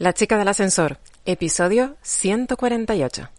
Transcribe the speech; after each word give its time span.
La 0.00 0.12
chica 0.12 0.38
del 0.38 0.46
ascensor, 0.46 0.98
episodio 1.24 1.96
148. 2.02 3.30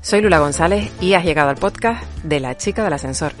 Soy 0.00 0.20
Lula 0.22 0.40
González 0.40 0.90
y 1.00 1.12
has 1.12 1.24
llegado 1.24 1.50
al 1.50 1.56
podcast 1.56 2.02
de 2.24 2.40
La 2.40 2.56
chica 2.56 2.82
del 2.82 2.94
ascensor. 2.94 3.32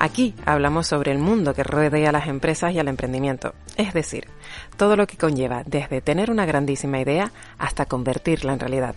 Aquí 0.00 0.34
hablamos 0.46 0.86
sobre 0.86 1.10
el 1.10 1.18
mundo 1.18 1.54
que 1.54 1.64
rodea 1.64 2.10
a 2.10 2.12
las 2.12 2.28
empresas 2.28 2.72
y 2.72 2.78
al 2.78 2.86
emprendimiento, 2.86 3.54
es 3.76 3.92
decir, 3.92 4.28
todo 4.76 4.94
lo 4.94 5.08
que 5.08 5.16
conlleva 5.16 5.64
desde 5.66 6.00
tener 6.00 6.30
una 6.30 6.46
grandísima 6.46 7.00
idea 7.00 7.32
hasta 7.58 7.86
convertirla 7.86 8.52
en 8.52 8.60
realidad, 8.60 8.94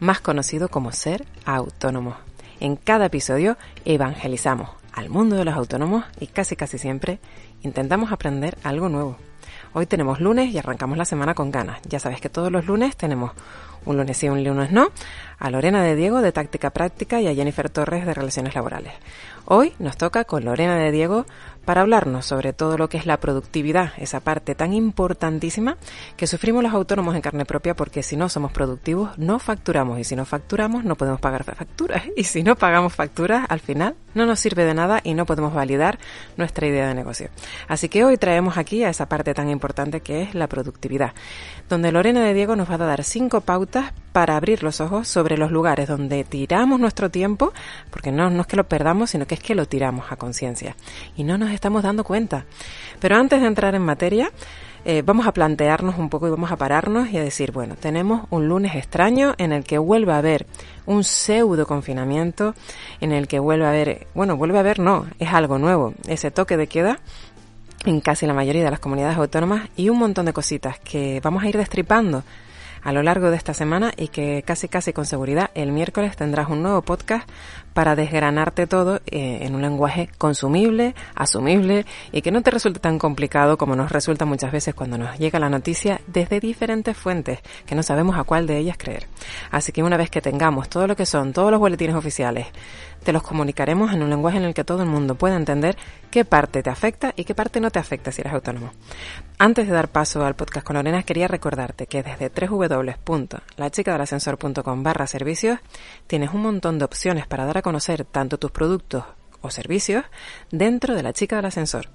más 0.00 0.20
conocido 0.20 0.68
como 0.70 0.92
ser 0.92 1.26
autónomo. 1.44 2.16
En 2.60 2.76
cada 2.76 3.06
episodio 3.06 3.58
evangelizamos 3.84 4.70
al 4.94 5.10
mundo 5.10 5.36
de 5.36 5.44
los 5.44 5.54
autónomos 5.54 6.04
y 6.18 6.28
casi 6.28 6.56
casi 6.56 6.78
siempre 6.78 7.20
intentamos 7.62 8.10
aprender 8.10 8.56
algo 8.64 8.88
nuevo. 8.88 9.27
Hoy 9.74 9.86
tenemos 9.86 10.20
lunes 10.20 10.52
y 10.52 10.58
arrancamos 10.58 10.96
la 10.96 11.04
semana 11.04 11.34
con 11.34 11.50
ganas. 11.50 11.80
Ya 11.88 11.98
sabes 11.98 12.20
que 12.20 12.30
todos 12.30 12.50
los 12.50 12.66
lunes 12.66 12.96
tenemos 12.96 13.32
un 13.84 13.96
lunes 13.96 14.16
sí, 14.16 14.28
un 14.28 14.42
lunes 14.42 14.70
no, 14.70 14.88
a 15.38 15.50
Lorena 15.50 15.82
de 15.82 15.94
Diego 15.94 16.20
de 16.20 16.32
Táctica 16.32 16.70
Práctica 16.70 17.20
y 17.20 17.28
a 17.28 17.34
Jennifer 17.34 17.68
Torres 17.70 18.06
de 18.06 18.14
Relaciones 18.14 18.54
Laborales. 18.54 18.92
Hoy 19.44 19.74
nos 19.78 19.96
toca 19.96 20.24
con 20.24 20.44
Lorena 20.44 20.76
de 20.76 20.90
Diego 20.90 21.26
para 21.68 21.82
hablarnos 21.82 22.24
sobre 22.24 22.54
todo 22.54 22.78
lo 22.78 22.88
que 22.88 22.96
es 22.96 23.04
la 23.04 23.20
productividad, 23.20 23.92
esa 23.98 24.20
parte 24.20 24.54
tan 24.54 24.72
importantísima 24.72 25.76
que 26.16 26.26
sufrimos 26.26 26.62
los 26.62 26.72
autónomos 26.72 27.14
en 27.14 27.20
carne 27.20 27.44
propia 27.44 27.76
porque 27.76 28.02
si 28.02 28.16
no 28.16 28.30
somos 28.30 28.52
productivos 28.52 29.18
no 29.18 29.38
facturamos 29.38 29.98
y 29.98 30.04
si 30.04 30.16
no 30.16 30.24
facturamos 30.24 30.82
no 30.84 30.96
podemos 30.96 31.20
pagar 31.20 31.44
facturas 31.44 32.04
y 32.16 32.24
si 32.24 32.42
no 32.42 32.56
pagamos 32.56 32.94
facturas 32.94 33.44
al 33.50 33.60
final 33.60 33.96
no 34.14 34.24
nos 34.24 34.40
sirve 34.40 34.64
de 34.64 34.72
nada 34.72 35.00
y 35.04 35.12
no 35.12 35.26
podemos 35.26 35.52
validar 35.52 35.98
nuestra 36.38 36.66
idea 36.66 36.88
de 36.88 36.94
negocio. 36.94 37.28
Así 37.68 37.90
que 37.90 38.02
hoy 38.02 38.16
traemos 38.16 38.56
aquí 38.56 38.82
a 38.82 38.88
esa 38.88 39.06
parte 39.06 39.34
tan 39.34 39.50
importante 39.50 40.00
que 40.00 40.22
es 40.22 40.34
la 40.34 40.48
productividad, 40.48 41.12
donde 41.68 41.92
Lorena 41.92 42.24
de 42.24 42.32
Diego 42.32 42.56
nos 42.56 42.70
va 42.70 42.76
a 42.76 42.78
dar 42.78 43.04
cinco 43.04 43.42
pautas 43.42 43.92
para 44.18 44.36
abrir 44.36 44.64
los 44.64 44.80
ojos 44.80 45.06
sobre 45.06 45.38
los 45.38 45.52
lugares 45.52 45.86
donde 45.86 46.24
tiramos 46.24 46.80
nuestro 46.80 47.08
tiempo, 47.08 47.52
porque 47.88 48.10
no, 48.10 48.28
es 48.40 48.46
que 48.48 48.56
lo 48.56 48.64
perdamos, 48.64 49.10
sino 49.10 49.28
que 49.28 49.36
es 49.36 49.40
que 49.40 49.54
lo 49.54 49.66
tiramos 49.66 50.10
a 50.10 50.16
conciencia 50.16 50.74
y 51.16 51.22
no 51.22 51.38
nos 51.38 51.52
estamos 51.52 51.84
dando 51.84 52.02
cuenta. 52.02 52.44
Pero 52.98 53.14
antes 53.14 53.40
de 53.40 53.46
entrar 53.46 53.76
en 53.76 53.82
materia, 53.82 54.32
eh, 54.84 55.02
vamos 55.06 55.28
a 55.28 55.32
plantearnos 55.32 55.98
un 55.98 56.10
poco 56.10 56.26
y 56.26 56.30
vamos 56.32 56.50
a 56.50 56.56
pararnos 56.56 57.10
y 57.10 57.16
a 57.16 57.22
decir, 57.22 57.52
bueno, 57.52 57.76
tenemos 57.76 58.26
un 58.30 58.48
lunes 58.48 58.74
extraño 58.74 59.36
en 59.38 59.52
el 59.52 59.62
que 59.62 59.78
vuelve 59.78 60.12
a 60.12 60.18
haber 60.18 60.46
un 60.84 61.04
pseudo 61.04 61.64
confinamiento, 61.64 62.56
en 63.00 63.12
el 63.12 63.28
que 63.28 63.38
vuelve 63.38 63.66
a 63.66 63.68
haber, 63.68 64.08
bueno, 64.16 64.36
vuelve 64.36 64.56
a 64.56 64.62
haber, 64.62 64.80
no, 64.80 65.06
es 65.20 65.32
algo 65.32 65.60
nuevo, 65.60 65.94
ese 66.08 66.32
toque 66.32 66.56
de 66.56 66.66
queda 66.66 66.98
en 67.84 68.00
casi 68.00 68.26
la 68.26 68.34
mayoría 68.34 68.64
de 68.64 68.70
las 68.72 68.80
comunidades 68.80 69.16
autónomas 69.16 69.68
y 69.76 69.90
un 69.90 69.98
montón 70.00 70.26
de 70.26 70.32
cositas 70.32 70.80
que 70.80 71.20
vamos 71.22 71.44
a 71.44 71.48
ir 71.48 71.56
destripando 71.56 72.24
a 72.82 72.92
lo 72.92 73.02
largo 73.02 73.30
de 73.30 73.36
esta 73.36 73.54
semana 73.54 73.92
y 73.96 74.08
que 74.08 74.42
casi 74.44 74.68
casi 74.68 74.92
con 74.92 75.06
seguridad 75.06 75.50
el 75.54 75.72
miércoles 75.72 76.16
tendrás 76.16 76.48
un 76.48 76.62
nuevo 76.62 76.82
podcast 76.82 77.28
para 77.74 77.94
desgranarte 77.94 78.66
todo 78.66 78.96
eh, 79.06 79.38
en 79.42 79.54
un 79.54 79.62
lenguaje 79.62 80.08
consumible, 80.18 80.94
asumible 81.14 81.86
y 82.10 82.22
que 82.22 82.32
no 82.32 82.42
te 82.42 82.50
resulte 82.50 82.80
tan 82.80 82.98
complicado 82.98 83.56
como 83.56 83.76
nos 83.76 83.92
resulta 83.92 84.24
muchas 84.24 84.50
veces 84.50 84.74
cuando 84.74 84.98
nos 84.98 85.18
llega 85.18 85.38
la 85.38 85.48
noticia 85.48 86.00
desde 86.06 86.40
diferentes 86.40 86.96
fuentes 86.96 87.40
que 87.66 87.74
no 87.74 87.82
sabemos 87.82 88.18
a 88.18 88.24
cuál 88.24 88.46
de 88.46 88.58
ellas 88.58 88.76
creer. 88.78 89.06
Así 89.50 89.72
que 89.72 89.82
una 89.82 89.96
vez 89.96 90.10
que 90.10 90.20
tengamos 90.20 90.68
todo 90.68 90.86
lo 90.86 90.96
que 90.96 91.06
son 91.06 91.32
todos 91.32 91.50
los 91.50 91.60
boletines 91.60 91.94
oficiales, 91.94 92.46
te 93.08 93.12
los 93.14 93.22
comunicaremos 93.22 93.94
en 93.94 94.02
un 94.02 94.10
lenguaje 94.10 94.36
en 94.36 94.44
el 94.44 94.52
que 94.52 94.64
todo 94.64 94.82
el 94.82 94.88
mundo 94.90 95.14
pueda 95.14 95.34
entender 95.34 95.78
qué 96.10 96.26
parte 96.26 96.62
te 96.62 96.68
afecta 96.68 97.14
y 97.16 97.24
qué 97.24 97.34
parte 97.34 97.58
no 97.58 97.70
te 97.70 97.78
afecta 97.78 98.12
si 98.12 98.20
eres 98.20 98.34
autónomo. 98.34 98.70
Antes 99.38 99.66
de 99.66 99.72
dar 99.72 99.88
paso 99.88 100.26
al 100.26 100.36
podcast 100.36 100.66
con 100.66 100.76
Lorena, 100.76 101.02
quería 101.04 101.26
recordarte 101.26 101.86
que 101.86 102.02
desde 102.02 102.28
www.lachicadelascensor.com 102.28 104.82
barra 104.82 105.06
servicios 105.06 105.58
tienes 106.06 106.34
un 106.34 106.42
montón 106.42 106.78
de 106.78 106.84
opciones 106.84 107.26
para 107.26 107.46
dar 107.46 107.56
a 107.56 107.62
conocer 107.62 108.04
tanto 108.04 108.36
tus 108.36 108.50
productos 108.50 109.04
o 109.40 109.50
servicios 109.50 110.04
dentro 110.50 110.94
de 110.94 111.02
la 111.02 111.12
chica 111.12 111.36
del 111.36 111.46
ascensor. 111.46 111.88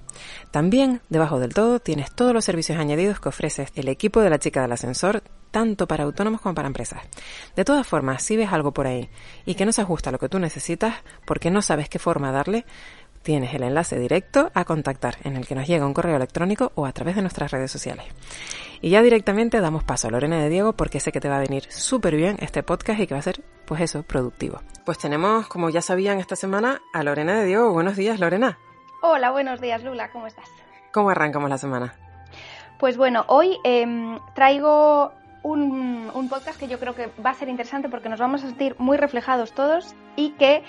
También, 0.52 1.02
debajo 1.09 1.40
del 1.40 1.54
todo, 1.54 1.80
tienes 1.80 2.12
todos 2.14 2.34
los 2.34 2.46
servicios 2.46 2.78
añadidos 2.78 3.20
que 3.20 3.30
ofrece 3.30 3.68
el 3.76 3.88
equipo 3.88 4.22
de 4.22 4.30
la 4.30 4.40
chica 4.40 4.62
del 4.62 4.72
ascensor, 4.72 5.24
tanto 5.52 5.88
para 5.88 6.04
autónomos 6.04 6.42
como 6.42 6.56
para 6.56 6.68
empresas. 6.68 7.02
De 7.56 7.66
todas 7.66 7.86
formas, 7.86 8.24
si 8.24 8.36
ves 8.36 8.52
algo 8.52 8.74
por 8.74 8.88
ahí 8.88 9.09
y 9.46 9.56
que 9.56 9.66
no 9.66 9.72
se 9.72 9.81
ajusta 9.81 10.09
a 10.09 10.14
lo 10.14 10.20
que 10.20 10.30
tú 10.30 10.40
necesitas, 10.40 10.96
porque 11.26 11.52
no 11.52 11.62
sabes 11.62 11.90
qué 11.90 12.00
forma 12.00 12.31
darle, 12.31 12.66
tienes 13.24 13.54
el 13.54 13.64
enlace 13.64 13.98
directo 13.98 14.52
a 14.54 14.66
contactar 14.66 15.16
en 15.24 15.38
el 15.38 15.48
que 15.48 15.56
nos 15.56 15.68
llega 15.68 15.86
un 15.86 15.94
correo 15.94 16.18
electrónico 16.18 16.72
o 16.76 16.86
a 16.86 16.92
través 16.92 17.16
de 17.16 17.22
nuestras 17.22 17.52
redes 17.52 17.72
sociales. 17.72 18.06
Y 18.82 18.90
ya 18.90 19.02
directamente 19.02 19.62
damos 19.62 19.84
paso 19.84 20.10
a 20.10 20.12
Lorena 20.12 20.38
de 20.38 20.50
Diego 20.50 20.74
porque 20.74 21.00
sé 21.00 21.12
que 21.12 21.22
te 21.22 21.30
va 21.30 21.38
a 21.38 21.40
venir 21.40 21.64
súper 21.72 22.16
bien 22.16 22.36
este 22.42 22.64
podcast 22.64 23.00
y 23.00 23.08
que 23.08 23.16
va 23.16 23.20
a 23.20 23.24
ser, 23.24 23.42
pues 23.66 23.82
eso, 23.82 24.04
productivo. 24.04 24.62
Pues 24.86 24.98
tenemos, 24.98 25.48
como 25.48 25.70
ya 25.70 25.82
sabían 25.82 26.20
esta 26.20 26.36
semana, 26.36 26.82
a 26.94 27.02
Lorena 27.02 27.40
de 27.40 27.46
Diego. 27.46 27.72
Buenos 27.72 27.96
días, 27.96 28.20
Lorena. 28.20 28.60
Hola, 29.02 29.32
buenos 29.32 29.62
días, 29.62 29.84
Lula, 29.84 30.12
¿cómo 30.12 30.28
estás? 30.28 30.50
¿Cómo 30.92 31.10
arrancamos 31.10 31.50
la 31.50 31.58
semana? 31.58 31.96
Pues 32.78 32.98
bueno, 32.98 33.24
hoy 33.28 33.58
eh, 33.64 34.18
traigo 34.36 35.14
un, 35.44 36.12
un, 36.14 36.30
podcast 36.30 36.60
que 36.60 36.68
yo 36.68 36.80
creo 36.80 36.96
que 36.96 37.10
va 37.26 37.32
a 37.32 37.34
ser 37.34 37.50
interesante 37.50 37.90
porque 37.90 38.10
nos 38.10 38.20
vamos 38.20 38.44
a 38.44 38.48
sentir 38.48 38.76
muy 38.80 38.98
reflejados 38.98 39.54
todos 39.54 39.94
y 40.16 40.32
que 40.32 40.64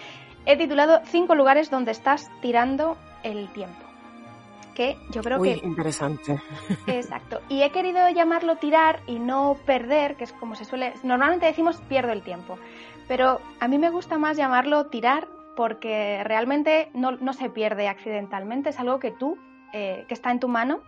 he 0.47 0.57
titulado 0.57 1.01
Cinco 1.05 1.35
lugares 1.35 1.71
donde 1.71 1.93
estás 1.93 2.31
tirando 2.41 2.97
el 3.23 3.49
tiempo 3.53 3.85
que 4.75 4.99
yo 5.11 5.23
creo 5.23 5.39
Uy, 5.39 5.61
que... 5.61 5.67
interesante. 5.67 6.43
Exacto. 6.87 7.41
Y 7.49 7.63
he 7.63 7.71
querido 7.71 8.09
llamarlo 8.11 8.57
tirar 8.57 9.01
y 9.07 9.19
no 9.19 9.57
perder, 9.65 10.17
que 10.17 10.25
es 10.25 10.33
como 10.33 10.57
se 10.57 10.65
suele... 10.65 10.93
Normalmente 11.03 11.47
decimos 11.47 11.81
pierdo 11.89 12.13
el 12.13 12.23
tiempo, 12.23 12.59
pero 13.09 13.41
a 13.61 13.69
mí 13.69 13.79
me 13.79 13.91
gusta 13.91 14.19
más 14.19 14.37
llamarlo 14.37 14.87
tirar 14.87 15.29
porque 15.57 16.23
realmente 16.25 16.91
no, 16.95 17.13
no 17.13 17.33
se 17.33 17.49
pierde 17.49 17.89
accidentalmente, 17.89 18.71
es 18.71 18.81
algo 18.81 18.99
que 18.99 19.13
tú, 19.13 19.39
eh, 19.73 20.05
que 20.09 20.15
está 20.15 20.31
en 20.33 20.41
tu 20.41 20.49
mano. 20.49 20.81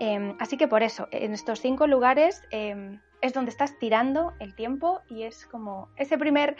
Eh, 0.00 0.34
así 0.40 0.56
que 0.56 0.66
por 0.66 0.82
eso, 0.82 1.08
en 1.12 1.32
estos 1.32 1.60
cinco 1.60 1.86
lugares 1.86 2.42
eh, 2.50 2.98
es 3.20 3.32
donde 3.32 3.50
estás 3.50 3.78
tirando 3.78 4.32
el 4.40 4.54
tiempo 4.54 5.00
y 5.08 5.22
es 5.22 5.46
como 5.46 5.88
ese 5.96 6.18
primer 6.18 6.56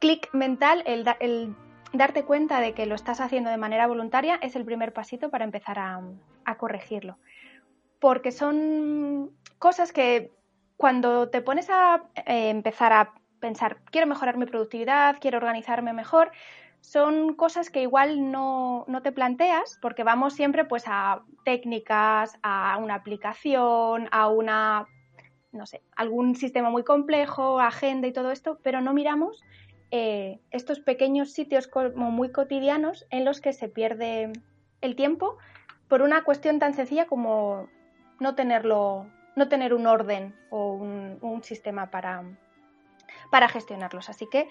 clic 0.00 0.28
mental, 0.34 0.82
el, 0.86 1.06
el 1.20 1.54
darte 1.92 2.24
cuenta 2.24 2.60
de 2.60 2.72
que 2.72 2.86
lo 2.86 2.94
estás 2.94 3.20
haciendo 3.20 3.50
de 3.50 3.56
manera 3.56 3.86
voluntaria 3.86 4.38
es 4.42 4.56
el 4.56 4.64
primer 4.64 4.92
pasito 4.92 5.30
para 5.30 5.44
empezar 5.44 5.78
a, 5.78 6.00
corregirlo. 6.58 7.16
Porque 8.00 8.32
son 8.32 9.30
cosas 9.58 9.92
que 9.92 10.32
cuando 10.76 11.28
te 11.28 11.42
pones 11.42 11.68
a 11.70 12.02
eh, 12.26 12.50
empezar 12.50 12.92
a 12.92 13.14
pensar, 13.38 13.78
quiero 13.90 14.08
mejorar 14.08 14.36
mi 14.36 14.46
productividad, 14.46 15.18
quiero 15.20 15.38
organizarme 15.38 15.92
mejor, 15.92 16.32
son 16.80 17.34
cosas 17.34 17.70
que 17.70 17.82
igual 17.82 18.32
no, 18.32 18.84
no, 18.88 19.02
te 19.02 19.12
planteas 19.12 19.78
porque 19.80 20.02
vamos 20.02 20.34
siempre 20.34 20.64
pues 20.64 20.84
a 20.86 21.22
técnicas, 21.44 22.36
a 22.42 22.76
una 22.78 22.94
aplicación, 22.94 24.08
a 24.10 24.28
una, 24.28 24.86
no 25.52 25.66
sé, 25.66 25.82
algún 25.94 26.34
sistema 26.34 26.70
muy 26.70 26.82
complejo, 26.82 27.60
agenda 27.60 28.08
y 28.08 28.12
todo 28.12 28.32
esto, 28.32 28.58
pero 28.62 28.80
no 28.80 28.92
miramos 28.92 29.44
eh, 29.90 30.40
estos 30.50 30.80
pequeños 30.80 31.32
sitios 31.32 31.66
como 31.66 32.10
muy 32.10 32.30
cotidianos 32.30 33.06
en 33.10 33.24
los 33.24 33.40
que 33.40 33.52
se 33.52 33.68
pierde 33.68 34.32
el 34.80 34.96
tiempo 34.96 35.36
por 35.88 36.02
una 36.02 36.22
cuestión 36.22 36.58
tan 36.58 36.74
sencilla 36.74 37.06
como 37.06 37.68
no 38.20 38.34
tenerlo, 38.34 39.06
no 39.36 39.48
tener 39.48 39.74
un 39.74 39.86
orden 39.86 40.34
o 40.50 40.72
un, 40.72 41.18
un 41.20 41.42
sistema 41.42 41.90
para, 41.90 42.22
para, 43.30 43.48
gestionarlos. 43.48 44.08
Así 44.08 44.26
que, 44.30 44.48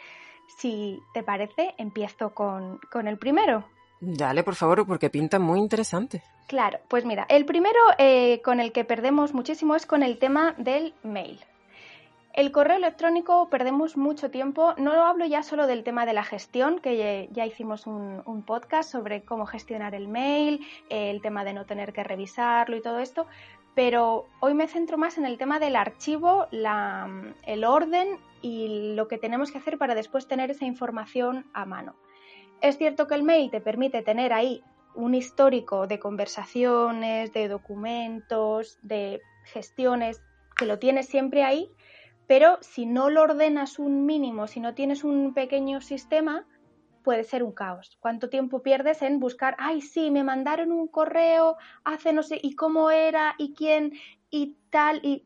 si 0.57 0.99
te 1.13 1.23
parece, 1.23 1.73
empiezo 1.77 2.33
con, 2.33 2.79
con 2.91 3.07
el 3.07 3.17
primero. 3.17 3.65
Dale, 4.01 4.43
por 4.43 4.55
favor, 4.55 4.85
porque 4.85 5.09
pinta 5.09 5.39
muy 5.39 5.59
interesante. 5.59 6.23
Claro, 6.47 6.79
pues 6.87 7.05
mira, 7.05 7.25
el 7.29 7.45
primero 7.45 7.79
eh, 7.97 8.41
con 8.43 8.59
el 8.59 8.71
que 8.71 8.83
perdemos 8.83 9.33
muchísimo 9.33 9.75
es 9.75 9.85
con 9.85 10.03
el 10.03 10.17
tema 10.17 10.55
del 10.57 10.93
mail. 11.03 11.39
El 12.33 12.51
correo 12.51 12.77
electrónico 12.77 13.49
perdemos 13.49 13.97
mucho 13.97 14.29
tiempo. 14.29 14.73
No 14.77 14.93
lo 14.93 15.03
hablo 15.03 15.25
ya 15.25 15.41
solo 15.41 15.65
del 15.65 15.83
tema 15.83 16.05
de 16.05 16.13
la 16.13 16.23
gestión, 16.23 16.79
que 16.79 17.27
ya 17.31 17.45
hicimos 17.45 17.87
un, 17.87 18.43
podcast 18.45 18.91
sobre 18.91 19.23
cómo 19.23 19.45
gestionar 19.45 19.95
el 19.95 20.07
mail, 20.07 20.65
el 20.89 21.21
tema 21.21 21.43
de 21.43 21.53
no 21.53 21.65
tener 21.65 21.91
que 21.91 22.03
revisarlo 22.03 22.77
y 22.77 22.81
todo 22.81 22.99
esto, 22.99 23.27
pero 23.75 24.25
hoy 24.39 24.53
me 24.53 24.67
centro 24.67 24.97
más 24.97 25.17
en 25.17 25.25
el 25.25 25.37
tema 25.37 25.59
del 25.59 25.75
archivo, 25.75 26.47
el 26.51 27.63
orden 27.63 28.17
y 28.41 28.93
lo 28.95 29.07
que 29.07 29.17
tenemos 29.17 29.51
que 29.51 29.57
hacer 29.57 29.77
para 29.77 29.95
después 29.95 30.27
tener 30.27 30.51
esa 30.51 30.65
información 30.65 31.45
a 31.53 31.65
mano. 31.65 31.95
Es 32.61 32.77
cierto 32.77 33.07
que 33.07 33.15
el 33.15 33.23
mail 33.23 33.51
te 33.51 33.61
permite 33.61 34.01
tener 34.01 34.33
ahí 34.33 34.63
un 34.95 35.15
histórico 35.15 35.87
de 35.87 35.99
conversaciones, 35.99 37.31
de 37.33 37.47
documentos, 37.47 38.79
de 38.81 39.21
gestiones, 39.45 40.21
que 40.57 40.65
lo 40.65 40.77
tienes 40.77 41.07
siempre 41.07 41.43
ahí, 41.43 41.71
Pero 42.29 42.59
si 42.61 42.85
no 42.85 43.09
lo 43.09 43.23
ordenas 43.23 43.79
un 43.79 44.05
mínimo, 44.05 44.45
si 44.45 44.59
no 44.59 44.75
tienes 44.75 45.03
un 45.03 45.33
pequeño 45.33 45.81
sistema, 45.81 46.45
puede 47.03 47.23
ser 47.23 47.41
un 47.41 47.53
caos. 47.53 47.97
¿Cuánto 47.99 48.29
tiempo 48.29 48.61
pierdes 48.61 49.01
en 49.01 49.19
buscar, 49.19 49.55
ay, 49.57 49.81
sí, 49.81 50.11
me 50.11 50.23
mandaron 50.23 50.71
un 50.71 50.87
correo 50.87 51.57
hace 51.83 52.13
no 52.13 52.21
sé, 52.21 52.39
y 52.39 52.53
cómo 52.53 52.91
era, 52.91 53.33
y 53.39 53.55
quién, 53.55 53.93
y 54.29 54.57
tal, 54.69 54.99
y 55.03 55.25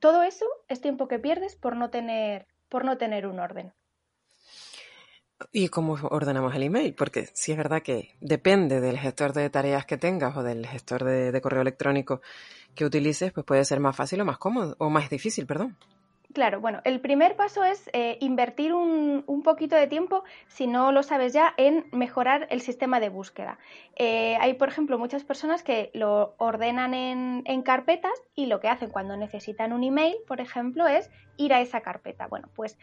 todo 0.00 0.24
eso 0.24 0.44
es 0.66 0.80
tiempo 0.80 1.06
que 1.06 1.20
pierdes 1.20 1.54
por 1.54 1.76
no 1.76 1.88
tener, 1.90 2.48
por 2.68 2.84
no 2.84 2.98
tener 2.98 3.28
un 3.28 3.38
orden. 3.38 3.72
¿Y 5.52 5.68
cómo 5.68 5.98
ordenamos 6.10 6.52
el 6.56 6.64
email? 6.64 6.94
Porque 6.94 7.28
si 7.32 7.52
es 7.52 7.58
verdad 7.58 7.80
que 7.80 8.16
depende 8.20 8.80
del 8.80 8.98
gestor 8.98 9.34
de 9.34 9.50
tareas 9.50 9.86
que 9.86 9.98
tengas 9.98 10.36
o 10.36 10.42
del 10.42 10.66
gestor 10.66 11.04
de, 11.04 11.40
correo 11.40 11.62
electrónico 11.62 12.22
que 12.74 12.84
utilices, 12.84 13.30
pues 13.30 13.46
puede 13.46 13.64
ser 13.64 13.78
más 13.78 13.94
fácil 13.94 14.20
o 14.22 14.24
más 14.24 14.38
cómodo, 14.38 14.74
o 14.78 14.90
más 14.90 15.08
difícil, 15.10 15.46
perdón. 15.46 15.76
Claro, 16.32 16.60
bueno, 16.60 16.80
el 16.84 17.00
primer 17.00 17.34
paso 17.34 17.64
es 17.64 17.90
eh, 17.92 18.16
invertir 18.20 18.72
un, 18.72 19.42
poquito 19.42 19.74
de 19.74 19.88
tiempo, 19.88 20.22
si 20.46 20.68
no 20.68 20.92
lo 20.92 21.02
sabes 21.02 21.32
ya, 21.32 21.54
en 21.56 21.86
mejorar 21.90 22.46
el 22.50 22.60
sistema 22.60 23.00
de 23.00 23.08
búsqueda. 23.08 23.58
Eh, 23.96 24.36
hay, 24.40 24.54
por 24.54 24.68
ejemplo, 24.68 24.98
muchas 24.98 25.24
personas 25.24 25.64
que 25.64 25.90
lo 25.92 26.34
ordenan 26.38 26.94
en, 26.94 27.42
en, 27.46 27.62
carpetas 27.62 28.12
y 28.36 28.46
lo 28.46 28.60
que 28.60 28.68
hacen 28.68 28.90
cuando 28.90 29.16
necesitan 29.16 29.72
un 29.72 29.82
email, 29.82 30.16
por 30.28 30.40
ejemplo, 30.40 30.86
es 30.86 31.10
ir 31.36 31.52
a 31.52 31.60
esa 31.60 31.80
carpeta. 31.80 32.28
Bueno, 32.28 32.48
pues 32.54 32.78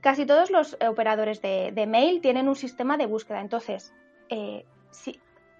Casi 0.00 0.24
todos 0.24 0.50
los 0.50 0.78
operadores 0.80 1.42
de, 1.42 1.86
mail 1.86 2.22
tienen 2.22 2.48
un 2.48 2.56
sistema 2.56 2.96
de 2.96 3.04
búsqueda, 3.04 3.40
entonces 3.42 3.92
eh, 4.30 4.64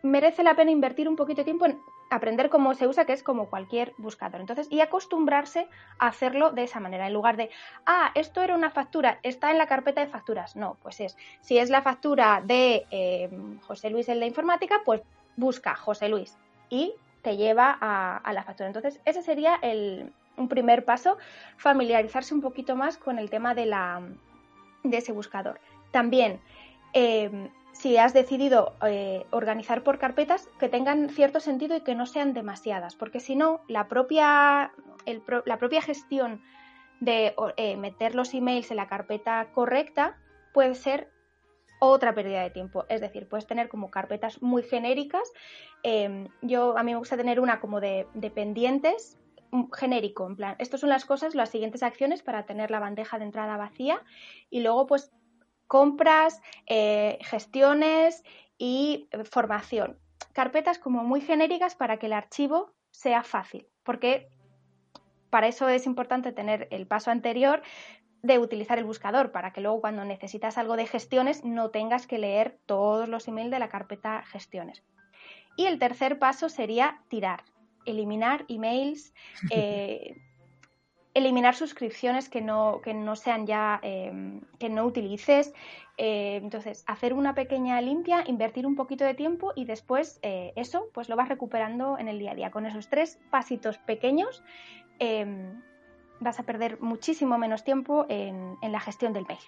merece 0.03 0.43
la 0.43 0.57
pena 0.57 0.71
invertir 0.71 1.09
un 1.09 1.17
poquito 1.17 1.43
de 1.43 1.45
tiempo 1.45 1.67
en 1.67 1.79
aprender 2.11 2.51
cómo 2.51 2.75
se 2.75 2.87
usa, 2.87 3.07
que 3.07 3.13
es 3.13 3.23
como 3.23 3.49
cualquier 3.49 3.95
buscador. 3.97 4.41
Entonces, 4.41 4.67
y 4.71 4.81
acostumbrarse 4.81 5.69
a 5.99 6.09
hacerlo 6.09 6.51
de 6.51 6.65
esa 6.65 6.81
manera, 6.81 7.07
en 7.07 7.13
lugar 7.13 7.37
de, 7.37 7.51
ah, 7.87 8.11
esto 8.15 8.43
era 8.43 8.55
una 8.55 8.71
factura, 8.71 9.21
está 9.23 9.51
en 9.51 9.59
la 9.59 9.67
carpeta 9.67 10.01
de 10.01 10.09
facturas. 10.09 10.57
No, 10.57 10.77
pues 10.83 11.01
es, 11.01 11.17
si 11.41 11.59
es 11.59 11.71
la 11.71 11.83
factura 11.83 12.43
de 12.45 12.87
eh, 12.91 13.31
José 13.67 13.91
Luis 13.91 14.09
en 14.09 14.21
la 14.21 14.27
informática, 14.27 14.81
pues 14.85 15.03
busca 15.37 15.77
José 15.77 16.09
Luis 16.09 16.37
y 16.69 16.95
te 17.23 17.37
lleva 17.37 17.77
a, 17.81 18.33
la 18.33 18.43
factura. 18.43 18.67
Entonces, 18.67 19.01
ese 19.05 19.23
sería 19.23 19.57
el, 19.63 20.13
un 20.37 20.49
primer 20.49 20.85
paso, 20.85 21.19
familiarizarse 21.57 22.35
un 22.35 22.41
poquito 22.41 22.77
más 22.77 22.97
con 22.97 23.19
el 23.19 23.31
tema 23.31 23.55
de 23.55 23.67
la, 23.67 24.03
de 24.83 24.97
ese 24.97 25.13
buscador. 25.13 25.61
También, 25.91 26.41
em, 26.93 27.51
si 27.73 27.97
has 27.97 28.13
decidido 28.13 28.77
eh, 28.87 29.27
organizar 29.31 29.83
por 29.83 29.99
carpetas, 29.99 30.49
que 30.59 30.69
tengan 30.69 31.09
cierto 31.09 31.41
sentido 31.41 31.77
y 31.77 31.81
que 31.81 31.95
no 31.95 32.07
sean 32.07 32.35
demasiadas, 32.35 32.97
porque 32.97 33.21
si 33.21 33.37
no, 33.37 33.63
la 33.69 33.89
propia, 33.89 34.73
la 35.47 35.59
propia 35.59 35.83
gestión 35.83 36.43
de 37.01 37.35
eh, 37.57 37.77
meter 37.77 38.15
los 38.15 38.35
emails 38.35 38.71
en 38.71 38.77
la 38.77 38.89
carpeta 38.89 39.49
correcta 39.53 40.19
puede 40.53 40.75
ser 40.75 41.11
otra 41.79 42.15
pérdida 42.15 42.43
de 42.43 42.51
tiempo. 42.51 42.85
Es 42.91 43.01
decir, 43.01 43.27
puedes 43.27 43.47
tener 43.47 43.71
como 43.71 43.91
carpetas 43.91 44.43
muy 44.43 44.63
genéricas. 44.63 45.33
Em, 45.83 46.29
yo 46.43 46.77
a 46.77 46.83
mí 46.83 46.93
me 46.93 46.99
gusta 46.99 47.17
tener 47.17 47.41
una 47.41 47.59
como 47.59 47.81
de 47.81 48.07
pendientes 48.35 49.19
genérico, 49.73 50.27
en 50.27 50.37
plan, 50.37 50.57
estas 50.59 50.81
son 50.81 50.91
las 50.91 51.05
cosas, 51.05 51.35
las 51.35 51.51
siguientes 51.51 51.83
acciones 51.83 52.23
para 52.23 52.47
tener 52.47 52.71
la 52.71 52.81
bandeja 52.81 53.19
de 53.19 53.25
entrada 53.25 53.57
vacía 53.57 54.03
y 54.49 54.61
luego 54.61 54.87
pues 54.87 55.13
compras, 55.71 56.43
eh, 56.67 57.17
gestiones 57.21 58.25
y 58.59 59.07
eh, 59.13 59.23
formación. 59.23 59.97
Carpetas 60.33 60.81
como 60.81 61.05
muy 61.05 61.21
genéricas 61.21 61.77
para 61.77 61.97
que 61.99 62.07
el 62.07 62.13
archivo 62.13 62.73
sea 62.91 63.23
fácil, 63.23 63.69
porque 63.85 64.29
para 65.31 65.47
eso 65.47 65.69
es 65.69 65.87
importante 65.87 66.33
tener 66.33 66.67
el 66.73 66.89
paso 66.89 67.13
anterior 67.13 67.63
de 68.21 68.41
utilizar 68.41 68.79
el 68.79 68.85
buscador, 68.85 69.31
para 69.31 69.53
que 69.53 69.61
luego 69.61 69.81
cuando 69.81 70.05
necesitas 70.05 70.59
algo 70.59 70.75
de 70.75 70.89
gestiones 70.89 71.45
no 71.45 71.71
tengas 71.71 72.09
que 72.09 72.19
leer 72.19 72.59
todos 72.67 73.09
los 73.09 73.29
emails 73.29 73.53
de 73.53 73.61
la 73.61 73.69
carpeta 73.69 74.25
gestiones. 74.25 74.83
Y 75.57 75.67
el 75.67 75.79
tercer 75.79 76.19
paso 76.19 76.49
sería 76.49 77.01
tirar 77.07 77.45
eliminar 77.85 78.45
emails, 78.49 79.15
eh, 79.51 80.17
eliminar 81.15 81.55
suscripciones 81.55 82.29
que 82.29 82.41
no, 82.41 82.81
que 82.83 82.95
no 82.95 83.17
sean 83.17 83.47
ya, 83.47 83.81
em, 83.83 84.41
que 84.59 84.69
no 84.69 84.85
utilices. 84.85 85.53
Eh, 85.97 86.37
entonces, 86.43 86.85
hacer 86.87 87.13
una 87.13 87.35
pequeña 87.35 87.81
limpia, 87.81 88.25
invertir 88.27 88.67
un 88.67 88.77
poquito 88.77 89.05
de 89.05 89.15
tiempo 89.15 89.53
y 89.55 89.65
después 89.65 90.19
eh, 90.23 90.53
eso, 90.57 90.89
pues 90.95 91.09
lo 91.09 91.17
vas 91.17 91.29
recuperando 91.29 91.99
en 91.99 92.09
el 92.09 92.19
día 92.19 92.33
a 92.33 92.35
día. 92.35 92.51
Con 92.51 92.67
esos 92.67 92.89
tres 92.89 93.19
pasitos 93.31 93.79
pequeños 93.79 94.43
em, 94.99 95.61
vas 96.21 96.39
a 96.39 96.45
perder 96.45 96.81
muchísimo 96.81 97.39
menos 97.39 97.65
tiempo 97.65 98.07
en, 98.09 98.57
en 98.63 98.73
la 98.73 98.81
gestión 98.81 99.13
del 99.13 99.27
mail. 99.27 99.41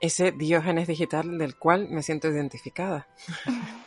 Ese 0.00 0.32
diógenes 0.32 0.88
digital 0.88 1.38
del 1.38 1.56
cual 1.56 1.88
me 1.88 2.02
siento 2.02 2.28
identificada. 2.28 3.08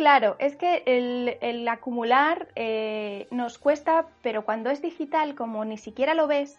Claro, 0.00 0.36
es 0.38 0.56
que 0.56 0.82
el, 0.86 1.68
acumular 1.68 2.48
eh, 2.56 3.28
nos 3.30 3.58
cuesta, 3.58 4.06
pero 4.22 4.46
cuando 4.46 4.70
es 4.70 4.80
digital, 4.80 5.34
como 5.34 5.62
ni 5.66 5.76
siquiera 5.76 6.14
lo 6.14 6.26
ves, 6.26 6.58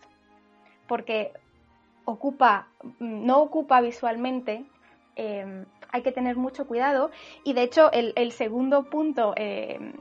porque 0.87 1.33
ocupa, 2.05 2.67
no 2.99 3.41
ocupa 3.41 3.81
visualmente, 3.81 4.63
em, 5.15 5.65
hay 5.91 6.03
que 6.03 6.11
tener 6.11 6.35
mucho 6.35 6.67
cuidado. 6.67 7.09
Y 7.43 7.53
de 7.53 7.63
hecho, 7.63 7.91
el, 7.91 8.31
segundo 8.31 8.91
punto 8.91 9.33
em, 9.35 9.93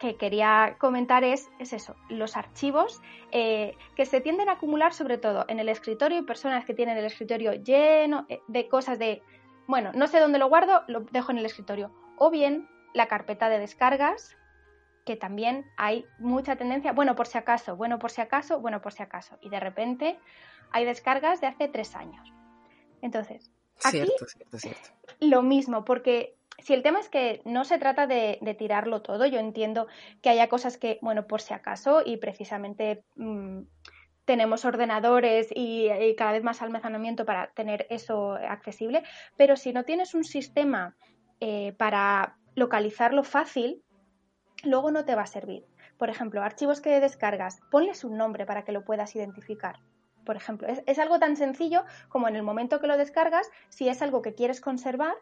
que 0.00 0.16
quería 0.16 0.74
comentar 0.80 1.22
es, 1.22 1.48
es 1.60 1.72
eso, 1.72 1.94
los 2.08 2.36
archivos 2.36 3.00
eh, 3.30 3.76
que 3.94 4.04
se 4.04 4.20
tienden 4.20 4.48
a 4.48 4.54
acumular 4.54 4.92
sobre 4.94 5.16
todo 5.16 5.44
en 5.46 5.60
el 5.60 5.68
escritorio 5.68 6.18
y 6.18 6.22
personas 6.22 6.64
que 6.64 6.74
tienen 6.74 6.98
el 6.98 7.04
escritorio 7.04 7.52
lleno 7.52 8.26
eh, 8.28 8.40
de 8.48 8.66
cosas 8.66 8.98
de, 8.98 9.22
bueno, 9.68 9.92
no 9.94 10.08
sé 10.08 10.18
dónde 10.18 10.40
lo 10.40 10.48
guardo, 10.48 10.82
lo 10.88 11.02
dejo 11.12 11.30
en 11.30 11.38
el 11.38 11.46
escritorio. 11.46 11.92
O 12.16 12.30
bien 12.30 12.68
la 12.94 13.08
carpeta 13.08 13.48
de 13.48 13.58
descargas, 13.58 14.36
que 15.04 15.16
también 15.16 15.70
hay 15.76 16.06
mucha 16.18 16.56
tendencia, 16.56 16.92
bueno, 16.92 17.16
por 17.16 17.26
si 17.26 17.38
acaso, 17.38 17.76
bueno, 17.76 17.98
por 17.98 18.10
si 18.10 18.20
acaso, 18.20 18.60
bueno, 18.60 18.80
por 18.80 18.92
si 18.92 19.02
acaso. 19.02 19.38
Y 19.40 19.48
de 19.48 19.60
repente 19.60 20.18
hay 20.72 20.84
descargas 20.84 21.40
de 21.40 21.46
hace 21.46 21.68
tres 21.68 21.96
años. 21.96 22.32
Entonces, 23.02 23.50
aquí 23.82 24.04
lo 25.20 25.42
mismo, 25.42 25.84
porque 25.84 26.36
si 26.58 26.74
el 26.74 26.82
tema 26.82 27.00
es 27.00 27.08
que 27.08 27.40
no 27.44 27.64
se 27.64 27.78
trata 27.78 28.06
de, 28.06 28.38
tirarlo 28.58 29.02
todo, 29.02 29.26
yo 29.26 29.38
entiendo 29.38 29.86
que 30.22 30.30
haya 30.30 30.48
cosas 30.48 30.76
que, 30.76 30.98
bueno, 31.00 31.26
por 31.26 31.40
si 31.40 31.54
acaso, 31.54 32.02
y 32.04 32.18
precisamente 32.18 33.02
mm, 33.16 33.62
tenemos 34.26 34.64
ordenadores 34.64 35.48
y, 35.54 35.90
y, 35.90 36.14
cada 36.14 36.32
vez 36.32 36.42
más 36.42 36.60
almacenamiento 36.62 37.24
para 37.24 37.50
tener 37.52 37.86
eso 37.90 38.32
accesible, 38.32 39.02
pero 39.36 39.56
si 39.56 39.72
no 39.72 39.84
tienes 39.84 40.14
un 40.14 40.24
sistema 40.24 40.94
eh, 41.40 41.72
para 41.78 42.36
localizarlo 42.60 43.24
fácil, 43.24 43.82
luego 44.62 44.92
no 44.92 45.04
te 45.04 45.16
va 45.16 45.22
a 45.22 45.26
servir. 45.26 45.66
Por 45.98 46.10
ejemplo, 46.10 46.42
archivos 46.42 46.80
que 46.80 47.00
descargas, 47.00 47.60
ponles 47.70 48.04
un 48.04 48.16
nombre 48.16 48.46
para 48.46 48.64
que 48.64 48.72
lo 48.72 48.84
puedas 48.84 49.16
identificar. 49.16 49.80
Por 50.24 50.36
ejemplo, 50.36 50.68
es, 50.68 50.98
algo 50.98 51.18
tan 51.18 51.36
sencillo 51.36 51.84
como 52.08 52.28
en 52.28 52.36
el 52.36 52.42
momento 52.42 52.78
que 52.78 52.86
lo 52.86 52.96
descargas, 52.96 53.50
si 53.70 53.88
es 53.88 54.02
algo 54.02 54.22
que 54.22 54.34
quieres 54.34 54.60
conservar, 54.60 55.14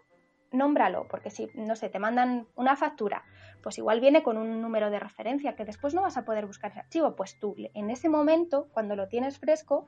nómbralo, 0.50 1.06
porque 1.08 1.30
si, 1.30 1.48
no 1.54 1.76
sé, 1.76 1.88
te 1.88 1.98
mandan 1.98 2.48
una 2.56 2.74
factura, 2.74 3.24
pues 3.62 3.78
igual 3.78 4.00
viene 4.00 4.22
con 4.22 4.36
un 4.36 4.60
número 4.60 4.90
de 4.90 4.98
referencia 4.98 5.54
que 5.54 5.64
después 5.64 5.94
no 5.94 6.02
vas 6.02 6.16
a 6.16 6.24
poder 6.24 6.46
buscar 6.46 6.72
ese 6.72 6.80
archivo, 6.80 7.14
pues 7.14 7.38
tú 7.38 7.54
en 7.74 7.90
ese 7.90 8.08
momento, 8.08 8.68
cuando 8.72 8.96
lo 8.96 9.08
tienes 9.08 9.38
fresco, 9.38 9.86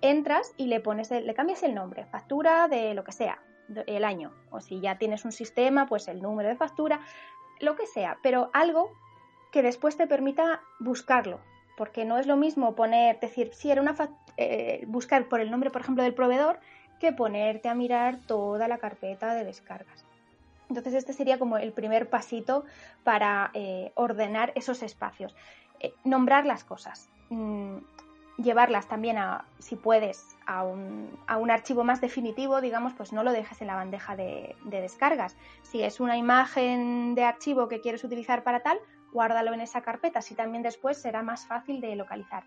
entras 0.00 0.52
y 0.56 0.66
le 0.66 0.80
pones, 0.80 1.10
le 1.10 1.34
cambias 1.34 1.62
el 1.62 1.74
nombre, 1.74 2.06
factura 2.06 2.66
de 2.68 2.94
lo 2.94 3.04
que 3.04 3.12
sea, 3.12 3.38
el 3.86 4.04
año. 4.04 4.32
O 4.50 4.60
si 4.60 4.80
ya 4.80 4.98
tienes 4.98 5.24
un 5.24 5.32
sistema, 5.32 5.86
pues 5.86 6.08
el 6.08 6.22
número 6.22 6.48
de 6.48 6.56
factura, 6.56 7.00
lo 7.60 7.76
que 7.76 7.86
sea, 7.86 8.18
pero 8.22 8.50
algo 8.52 8.92
que 9.52 9.62
después 9.62 9.96
te 9.96 10.06
permita 10.06 10.60
buscarlo. 10.78 11.40
Porque 11.76 12.04
no 12.04 12.18
es 12.18 12.26
lo 12.26 12.36
mismo 12.36 12.74
poner, 12.74 13.20
decir, 13.20 13.50
si 13.52 13.70
era 13.70 13.80
una 13.80 13.94
eh, 14.36 14.84
buscar 14.86 15.28
por 15.28 15.40
el 15.40 15.50
nombre, 15.50 15.70
por 15.70 15.82
ejemplo, 15.82 16.02
del 16.02 16.14
proveedor, 16.14 16.58
que 16.98 17.12
ponerte 17.12 17.68
a 17.68 17.74
mirar 17.74 18.18
toda 18.26 18.66
la 18.66 18.78
carpeta 18.78 19.34
de 19.34 19.44
descargas. 19.44 20.04
Entonces, 20.68 20.94
este 20.94 21.12
sería 21.12 21.38
como 21.38 21.56
el 21.56 21.72
primer 21.72 22.10
pasito 22.10 22.64
para 23.04 23.50
eh, 23.54 23.92
ordenar 23.94 24.52
esos 24.54 24.82
espacios. 24.82 25.34
Eh, 25.80 25.94
nombrar 26.04 26.44
las 26.44 26.64
cosas. 26.64 27.08
Mm, 27.30 27.78
llevarlas 28.38 28.86
también 28.86 29.18
a, 29.18 29.44
si 29.58 29.76
puedes, 29.76 30.36
a 30.46 30.62
un, 30.62 31.10
a 31.26 31.36
un, 31.36 31.50
archivo 31.50 31.84
más 31.84 32.00
definitivo, 32.00 32.60
digamos, 32.60 32.94
pues 32.94 33.12
no 33.12 33.22
lo 33.22 33.32
dejes 33.32 33.60
en 33.60 33.66
la 33.66 33.74
bandeja 33.74 34.16
de, 34.16 34.56
descargas. 34.64 35.36
Si 35.62 35.82
es 35.82 36.00
una 36.00 36.16
imagen 36.16 37.14
de 37.14 37.24
archivo 37.24 37.68
que 37.68 37.80
quieres 37.80 38.04
utilizar 38.04 38.44
para 38.44 38.60
tal, 38.60 38.78
guárdalo 39.12 39.52
en 39.52 39.60
esa 39.60 39.82
carpeta, 39.82 40.20
así 40.20 40.34
también 40.34 40.62
después 40.62 41.00
será 41.00 41.22
más 41.22 41.46
fácil 41.46 41.80
de 41.80 41.96
localizar. 41.96 42.44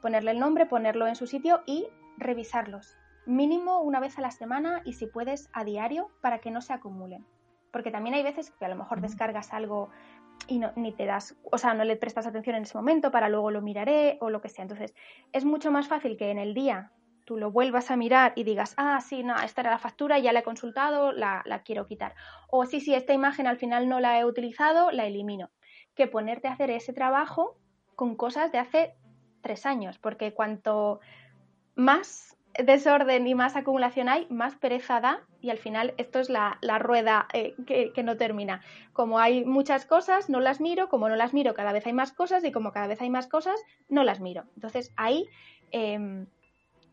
Ponerle 0.00 0.30
el 0.30 0.38
nombre, 0.38 0.66
ponerlo 0.66 1.06
en 1.06 1.16
su 1.16 1.26
sitio 1.26 1.62
y 1.66 1.86
revisarlos. 2.16 2.96
Mínimo 3.26 3.80
una 3.80 4.00
vez 4.00 4.16
a 4.18 4.22
la 4.22 4.30
semana 4.30 4.80
y 4.84 4.94
si 4.94 5.06
puedes 5.06 5.50
a 5.52 5.64
diario 5.64 6.10
para 6.22 6.38
que 6.38 6.50
no 6.50 6.62
se 6.62 6.72
acumulen. 6.72 7.26
Porque 7.72 7.90
también 7.90 8.14
hay 8.14 8.22
veces 8.22 8.50
que 8.50 8.64
a 8.64 8.68
lo 8.68 8.76
mejor 8.76 9.00
descargas 9.00 9.52
algo 9.52 9.90
y 10.46 10.58
no, 10.58 10.72
ni 10.76 10.92
te 10.92 11.06
das, 11.06 11.36
o 11.42 11.58
sea, 11.58 11.74
no 11.74 11.84
le 11.84 11.96
prestas 11.96 12.26
atención 12.26 12.56
en 12.56 12.62
ese 12.62 12.76
momento, 12.76 13.10
para 13.10 13.28
luego 13.28 13.50
lo 13.50 13.60
miraré 13.60 14.18
o 14.20 14.30
lo 14.30 14.40
que 14.40 14.48
sea. 14.48 14.62
Entonces, 14.62 14.94
es 15.32 15.44
mucho 15.44 15.70
más 15.70 15.88
fácil 15.88 16.16
que 16.16 16.30
en 16.30 16.38
el 16.38 16.54
día 16.54 16.92
tú 17.24 17.36
lo 17.36 17.50
vuelvas 17.50 17.90
a 17.90 17.96
mirar 17.96 18.32
y 18.36 18.44
digas, 18.44 18.72
ah, 18.78 19.00
sí, 19.02 19.22
no, 19.22 19.36
esta 19.36 19.60
era 19.60 19.70
la 19.70 19.78
factura, 19.78 20.18
ya 20.18 20.32
la 20.32 20.40
he 20.40 20.42
consultado, 20.42 21.12
la, 21.12 21.42
la 21.44 21.62
quiero 21.62 21.86
quitar. 21.86 22.14
O 22.48 22.64
sí, 22.64 22.80
sí, 22.80 22.94
esta 22.94 23.12
imagen 23.12 23.46
al 23.46 23.58
final 23.58 23.88
no 23.88 24.00
la 24.00 24.18
he 24.18 24.24
utilizado, 24.24 24.90
la 24.90 25.04
elimino. 25.06 25.50
Que 25.94 26.06
ponerte 26.06 26.48
a 26.48 26.52
hacer 26.52 26.70
ese 26.70 26.94
trabajo 26.94 27.58
con 27.96 28.16
cosas 28.16 28.50
de 28.50 28.58
hace 28.58 28.94
tres 29.42 29.66
años, 29.66 29.98
porque 29.98 30.32
cuanto 30.32 31.00
más 31.74 32.37
desorden 32.58 33.26
y 33.26 33.34
más 33.34 33.56
acumulación 33.56 34.08
hay, 34.08 34.26
más 34.30 34.56
pereza 34.56 35.00
da 35.00 35.22
y 35.40 35.50
al 35.50 35.58
final 35.58 35.94
esto 35.96 36.18
es 36.18 36.28
la, 36.28 36.58
rueda 36.78 37.28
eh, 37.32 37.54
que, 37.66 38.02
no 38.02 38.16
termina. 38.16 38.62
Como 38.92 39.18
hay 39.18 39.44
muchas 39.44 39.86
cosas, 39.86 40.28
no 40.28 40.40
las 40.40 40.60
miro, 40.60 40.88
como 40.88 41.08
no 41.08 41.16
las 41.16 41.32
miro, 41.32 41.54
cada 41.54 41.72
vez 41.72 41.86
hay 41.86 41.92
más 41.92 42.12
cosas 42.12 42.44
y 42.44 42.52
como 42.52 42.72
cada 42.72 42.88
vez 42.88 43.00
hay 43.00 43.10
más 43.10 43.28
cosas, 43.28 43.60
no 43.88 44.02
las 44.02 44.20
miro. 44.20 44.44
Entonces 44.56 44.92
ahí, 44.96 45.28
em, 45.70 46.26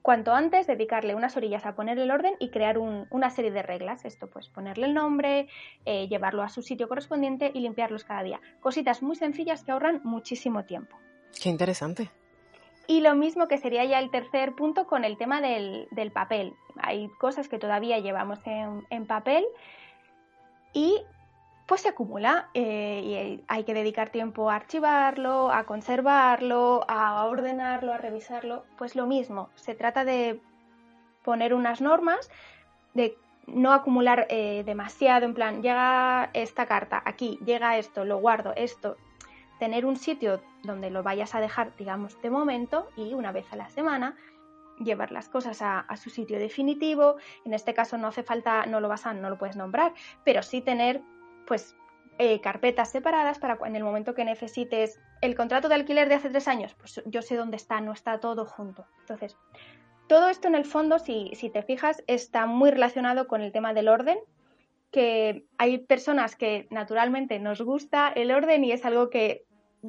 cuanto 0.02 0.34
antes, 0.34 0.68
dedicarle 0.68 1.16
unas 1.16 1.36
orillas 1.36 1.66
a 1.66 1.76
poner 1.76 1.98
el 1.98 2.12
orden 2.12 2.36
y 2.40 2.50
crear 2.50 2.78
una 2.78 3.30
serie 3.32 3.52
de 3.52 3.64
reglas. 3.64 4.06
Esto 4.06 4.28
pues 4.28 4.50
ponerle 4.50 4.86
el 4.86 4.94
nombre, 4.94 5.48
eh, 5.86 6.08
llevarlo 6.08 6.44
a 6.44 6.50
su 6.50 6.62
sitio 6.62 6.88
correspondiente 6.88 7.52
y 7.54 7.62
limpiarlos 7.62 8.04
cada 8.04 8.22
día. 8.22 8.40
Cositas 8.60 9.02
muy 9.02 9.16
sencillas 9.16 9.64
que 9.64 9.72
ahorran 9.72 10.02
muchísimo 10.04 10.66
tiempo. 10.66 10.98
Qué 11.42 11.50
interesante. 11.50 12.12
Y 12.88 13.02
lo 13.02 13.16
mismo 13.16 13.48
que 13.48 13.58
sería 13.58 13.84
ya 13.86 14.00
el 14.00 14.12
tercer 14.12 14.54
punto 14.54 14.86
con 14.86 15.06
el 15.06 15.18
tema 15.18 15.42
del, 15.42 15.88
papel. 16.14 16.54
Hay 16.78 17.10
cosas 17.20 17.48
que 17.48 17.58
todavía 17.58 18.00
llevamos 18.00 18.40
en, 18.46 19.06
papel 19.06 19.46
y 20.74 21.02
pues 21.66 21.82
se 21.82 21.90
acumula 21.90 22.50
eh, 22.54 23.02
y 23.04 23.44
hay 23.48 23.64
que 23.64 23.74
dedicar 23.74 24.10
tiempo 24.10 24.52
a 24.52 24.56
archivarlo, 24.56 25.52
a 25.52 25.64
conservarlo, 25.64 26.86
a 26.88 27.26
ordenarlo, 27.26 27.92
a 27.92 27.98
revisarlo. 27.98 28.66
Pues 28.78 28.96
lo 28.96 29.08
mismo, 29.08 29.50
se 29.56 29.74
trata 29.74 30.06
de 30.06 30.40
poner 31.24 31.56
unas 31.56 31.82
normas, 31.82 32.30
de 32.94 33.18
no 33.48 33.74
acumular 33.74 34.28
eh, 34.30 34.64
demasiado, 34.66 35.26
en 35.26 35.34
plan, 35.34 35.62
llega 35.62 36.30
esta 36.34 36.66
carta 36.66 37.02
aquí, 37.06 37.40
llega 37.46 37.78
esto, 37.78 38.06
lo 38.06 38.18
guardo, 38.18 38.54
esto, 38.56 38.98
tener 39.60 39.86
un 39.86 39.96
sitio 39.96 40.42
donde 40.64 40.90
lo 40.90 41.04
vayas 41.04 41.36
a 41.36 41.42
dejar, 41.42 41.76
digamos, 41.78 42.22
de 42.22 42.30
momento 42.30 42.90
y 42.96 43.14
una 43.14 43.32
vez 43.32 43.46
a 43.52 43.56
la 43.56 43.70
semana 43.70 44.16
llevar 44.80 45.12
las 45.12 45.30
cosas 45.30 45.62
a, 45.62 45.86
su 45.96 46.10
sitio 46.10 46.38
definitivo. 46.40 47.16
En 47.46 47.54
este 47.54 47.74
caso 47.74 47.98
no 47.98 48.08
hace 48.08 48.24
falta, 48.24 48.66
no 48.66 48.80
lo 48.80 48.90
vas 48.90 49.06
a, 49.06 49.14
no 49.14 49.30
lo 49.30 49.38
puedes 49.38 49.56
nombrar, 49.56 49.94
pero 50.24 50.44
sí 50.44 50.62
tener, 50.62 51.02
pues, 51.48 51.76
eh, 52.18 52.40
carpetas 52.42 52.92
separadas 52.92 53.40
para 53.40 53.58
en 53.66 53.76
el 53.76 53.84
momento 53.84 54.14
que 54.14 54.24
necesites 54.24 55.00
el 55.22 55.36
contrato 55.36 55.68
de 55.70 55.76
alquiler 55.76 56.08
de 56.08 56.16
hace 56.16 56.30
tres 56.30 56.48
años, 56.48 56.74
pues 56.76 57.02
yo 57.06 57.22
sé 57.22 57.36
dónde 57.36 57.58
está, 57.58 57.82
no 57.82 57.92
está 57.92 58.20
todo 58.20 58.46
junto. 58.46 58.86
Entonces, 59.02 59.38
todo 60.08 60.30
esto 60.30 60.48
en 60.48 60.56
el 60.56 60.66
fondo, 60.66 61.00
si, 61.00 61.32
si 61.34 61.50
te 61.50 61.64
fijas, 61.64 62.04
está 62.08 62.46
muy 62.46 62.72
relacionado 62.72 63.28
con 63.28 63.42
el 63.42 63.52
tema 63.52 63.74
del 63.74 63.88
orden, 63.88 64.18
que 64.92 65.46
hay 65.58 65.80
personas 65.80 66.36
que 66.36 66.68
naturalmente 66.70 67.40
nos 67.40 67.62
gusta 67.62 68.10
el 68.16 68.32
orden 68.32 68.64
y 68.64 68.72
es 68.72 68.86
algo 68.86 69.10
que 69.10 69.45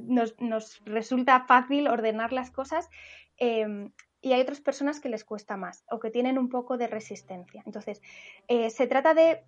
nos, 0.06 0.84
resulta 0.84 1.44
fácil 1.46 1.88
ordenar 1.88 2.32
las 2.32 2.50
cosas 2.50 2.88
em, 3.36 3.92
y 4.20 4.32
hay 4.32 4.40
otras 4.40 4.60
personas 4.60 5.00
que 5.00 5.08
les 5.08 5.24
cuesta 5.24 5.56
más 5.56 5.84
o 5.90 5.98
que 6.00 6.10
tienen 6.10 6.38
un 6.38 6.48
poco 6.48 6.76
de 6.76 6.86
resistencia. 6.86 7.62
Entonces, 7.66 8.02
eh, 8.48 8.70
se 8.70 8.86
trata 8.86 9.14
de, 9.14 9.44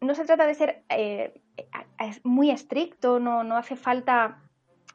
no 0.00 0.14
se 0.14 0.24
trata 0.24 0.46
de 0.46 0.54
ser 0.54 0.84
eh, 0.88 1.40
muy 2.24 2.50
estricto, 2.50 3.20
no, 3.20 3.44
no 3.44 3.56
hace 3.56 3.76
falta 3.76 4.42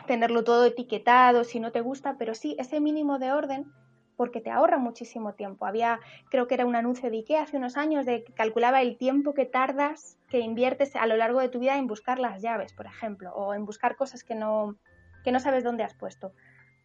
tenerlo 0.06 0.44
todo 0.44 0.66
etiquetado 0.66 1.44
si 1.44 1.60
no 1.60 1.72
te 1.72 1.82
gusta, 1.82 2.18
pero 2.18 2.36
sí 2.36 2.56
ese 2.60 2.80
mínimo 2.80 3.20
de 3.20 3.32
orden 3.32 3.72
porque 4.18 4.42
te 4.42 4.50
ahorra 4.50 4.80
muchísimo 4.80 5.34
tiempo. 5.34 5.66
Había, 5.66 6.00
creo 6.30 6.48
que 6.48 6.56
era 6.56 6.66
un 6.66 6.76
anuncio 6.76 7.10
de 7.10 7.18
IKEA 7.18 7.44
hace 7.44 7.58
unos 7.58 7.78
años 7.78 8.06
de 8.06 8.24
que 8.24 8.34
calculaba 8.34 8.82
el 8.82 8.98
tiempo 8.98 9.34
que 9.34 9.46
tardas, 9.46 10.18
que 10.28 10.40
inviertes 10.40 10.96
a 10.96 11.06
lo 11.06 11.16
largo 11.16 11.40
de 11.40 11.50
tu 11.50 11.60
vida 11.60 11.78
en 11.78 11.88
buscar 11.88 12.20
las 12.20 12.42
llaves, 12.42 12.74
por 12.74 12.88
ejemplo, 12.88 13.32
o 13.36 13.54
en 13.54 13.66
buscar 13.66 13.96
cosas 13.96 14.24
que 14.24 14.36
no, 14.36 14.76
que 15.24 15.32
no 15.32 15.40
sabes 15.40 15.64
dónde 15.64 15.84
has 15.84 15.94
puesto. 15.94 16.34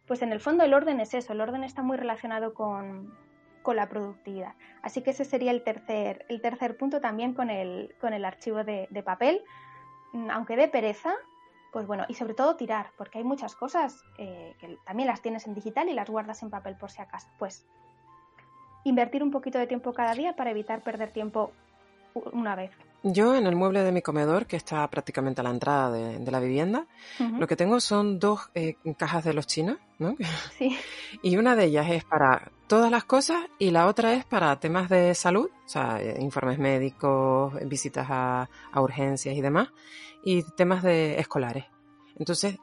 Pues 0.07 0.21
en 0.21 0.31
el 0.31 0.39
fondo 0.39 0.63
el 0.63 0.73
orden 0.73 0.99
es 0.99 1.13
eso, 1.13 1.33
el 1.33 1.41
orden 1.41 1.63
está 1.63 1.81
muy 1.81 1.97
relacionado 1.97 2.53
con, 2.53 3.13
con 3.63 3.75
la 3.77 3.89
productividad. 3.89 4.53
Así 4.83 5.01
que 5.01 5.11
ese 5.11 5.25
sería 5.25 5.51
el 5.51 5.63
tercer, 5.63 6.25
el 6.29 6.41
tercer 6.41 6.77
punto 6.77 7.01
también 7.01 7.33
con 7.33 7.49
el, 7.49 7.95
con 7.99 8.13
el 8.13 8.25
archivo 8.25 8.63
de, 8.63 9.03
papel. 9.03 9.41
Aunque 10.29 10.55
de 10.55 10.67
pereza, 10.67 11.13
pues 11.71 11.87
bueno, 11.87 12.05
y 12.07 12.13
sobre 12.13 12.35
todo 12.35 12.55
tirar, 12.55 12.91
porque 12.97 13.17
hay 13.17 13.23
muchas 13.23 13.55
cosas 13.55 14.03
eh, 14.19 14.53
que 14.59 14.77
también 14.85 15.07
las 15.07 15.21
tienes 15.21 15.47
en 15.47 15.55
digital 15.55 15.89
y 15.89 15.93
las 15.93 16.09
guardas 16.09 16.43
en 16.43 16.51
papel 16.51 16.75
por 16.75 16.91
si 16.91 17.01
acaso. 17.01 17.27
Pues 17.39 17.65
invertir 18.83 19.23
un 19.23 19.31
poquito 19.31 19.57
de 19.57 19.65
tiempo 19.65 19.93
cada 19.93 20.13
día 20.13 20.35
para 20.35 20.51
evitar 20.51 20.81
perder 20.81 21.11
tiempo 21.11 21.51
una 22.13 22.55
vez. 22.55 22.71
Yo 23.03 23.35
en 23.35 23.47
el 23.47 23.55
mueble 23.55 23.83
de 23.83 23.91
mi 23.91 24.01
comedor, 24.01 24.45
que 24.45 24.55
está 24.55 24.89
prácticamente 24.89 25.41
a 25.41 25.43
la 25.43 25.49
entrada 25.49 25.91
de, 25.91 26.31
la 26.31 26.39
vivienda, 26.39 26.87
lo 27.19 27.47
que 27.47 27.57
tengo 27.57 27.81
son 27.81 28.17
dos 28.17 28.49
eh, 28.55 28.75
cajas 28.97 29.25
de 29.25 29.33
los 29.33 29.45
chinos, 29.45 29.77
¿no? 29.99 30.15
Sí. 30.57 30.77
y 31.21 31.35
una 31.35 31.55
de 31.55 31.65
ellas 31.65 31.87
es 31.89 32.05
para 32.05 32.51
todas 32.67 32.89
las 32.89 33.03
cosas 33.03 33.43
y 33.59 33.71
la 33.71 33.87
otra 33.87 34.13
es 34.13 34.23
para 34.23 34.57
temas 34.59 34.89
de 34.89 35.13
salud, 35.15 35.49
o 35.65 35.69
sea, 35.69 36.01
eh, 36.01 36.17
informes 36.21 36.59
médicos, 36.59 37.53
visitas 37.65 38.07
a, 38.09 38.49
a 38.71 38.81
urgencias 38.81 39.35
y 39.35 39.41
demás 39.41 39.69
y 40.23 40.43
temas 40.55 40.81
de 40.81 41.19
escolares. 41.19 41.65
Entonces, 42.17 42.57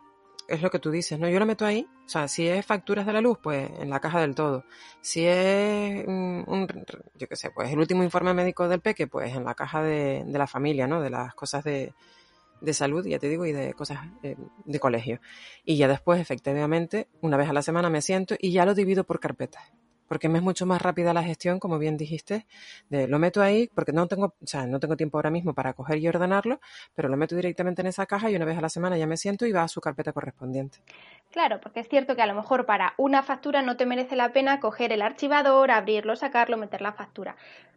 es 0.51 0.63
lo 0.63 0.71
que 0.71 0.79
tú 0.79 0.91
dices, 0.91 1.19
¿no? 1.19 1.29
Yo 1.29 1.39
lo 1.39 1.47
meto 1.47 1.65
ahí, 1.65 1.87
o 2.05 2.09
sea, 2.09 2.29
si 2.29 2.49
es 2.49 2.67
facturas 2.67 3.07
de 3.07 3.13
la 3.13 3.21
luz, 3.21 3.39
pues 3.43 3.71
en 3.79 3.89
la 3.89 4.01
caja 4.01 4.21
del 4.21 4.35
todo. 4.35 4.65
Si 5.01 5.25
es 5.27 6.07
un, 6.07 6.45
yo 7.15 7.29
qué 7.29 7.37
sé, 7.37 7.51
pues 7.51 7.71
el 7.73 7.79
último 7.79 8.03
informe 8.03 8.35
médico 8.35 8.69
del 8.69 8.81
peque, 8.81 9.07
pues 9.07 9.35
en 9.35 9.45
la 9.45 9.55
caja 9.55 9.83
de, 9.83 10.25
de 10.27 10.39
la 10.39 10.47
familia, 10.47 10.87
¿no? 10.87 11.01
De 11.01 11.11
las 11.11 11.35
cosas 11.35 11.65
de, 11.65 11.95
de 12.61 12.75
salud, 12.75 13.07
ya 13.07 13.19
te 13.19 13.29
digo, 13.29 13.47
y 13.47 13.53
de 13.53 13.75
cosas 13.75 14.01
eh, 14.23 14.37
de 14.65 14.81
colegio. 14.81 15.21
Y 15.65 15.77
ya 15.77 15.89
después, 15.89 16.21
efectivamente, 16.21 17.09
una 17.21 17.37
vez 17.37 17.49
a 17.49 17.53
la 17.53 17.63
semana 17.63 17.89
me 17.89 18.03
siento 18.03 18.35
y 18.39 18.53
ya 18.53 18.67
lo 18.67 18.75
divido 18.75 19.05
por 19.05 19.21
carpetas 19.21 19.63
porque 20.11 20.29
me 20.29 20.39
es 20.39 20.45
mucho 20.45 20.67
más 20.67 20.83
rápida 20.83 21.15
la 21.15 21.23
gestión, 21.23 21.61
como 21.61 21.79
bien 21.79 21.97
dijiste, 21.97 22.45
de 22.89 23.07
lo 23.07 23.21
meto 23.21 23.43
ahí, 23.43 23.71
porque 23.73 23.93
no 23.93 24.09
tengo, 24.09 24.35
o 24.43 24.47
sea, 24.47 24.67
no 24.67 24.81
tengo 24.81 24.97
tiempo 24.97 25.19
ahora 25.19 25.31
mismo 25.31 25.55
para 25.55 25.73
coger 25.73 25.99
y 25.99 26.09
ordenarlo, 26.09 26.59
pero 26.97 27.09
lo 27.09 27.17
meto 27.17 27.37
directamente 27.37 27.83
en 27.83 27.87
esa 27.87 28.07
caja 28.07 28.29
y 28.29 28.35
una 28.35 28.45
vez 28.45 28.59
a 28.59 28.61
la 28.61 28.71
semana 28.71 28.99
ya 28.99 29.07
me 29.07 29.17
siento 29.17 29.47
y 29.47 29.53
va 29.53 29.63
a 29.63 29.69
su 29.69 29.81
carpeta 29.81 30.13
correspondiente. 30.13 30.81
Claro, 31.31 31.61
porque 31.61 31.79
es 31.79 31.89
cierto 31.89 32.17
que 32.17 32.23
a 32.23 32.27
lo 32.27 32.35
mejor 32.35 32.67
para 32.67 32.95
una 32.97 33.23
factura 33.23 33.63
no 33.63 33.77
te 33.77 33.87
merece 33.87 34.17
la 34.17 34.33
pena 34.33 34.59
coger 34.59 34.91
el 34.91 35.01
archivador, 35.01 35.71
abrirlo, 35.71 36.17
sacarlo, 36.17 36.57
meter 36.57 36.83
la 36.83 36.93
factura. 36.93 37.37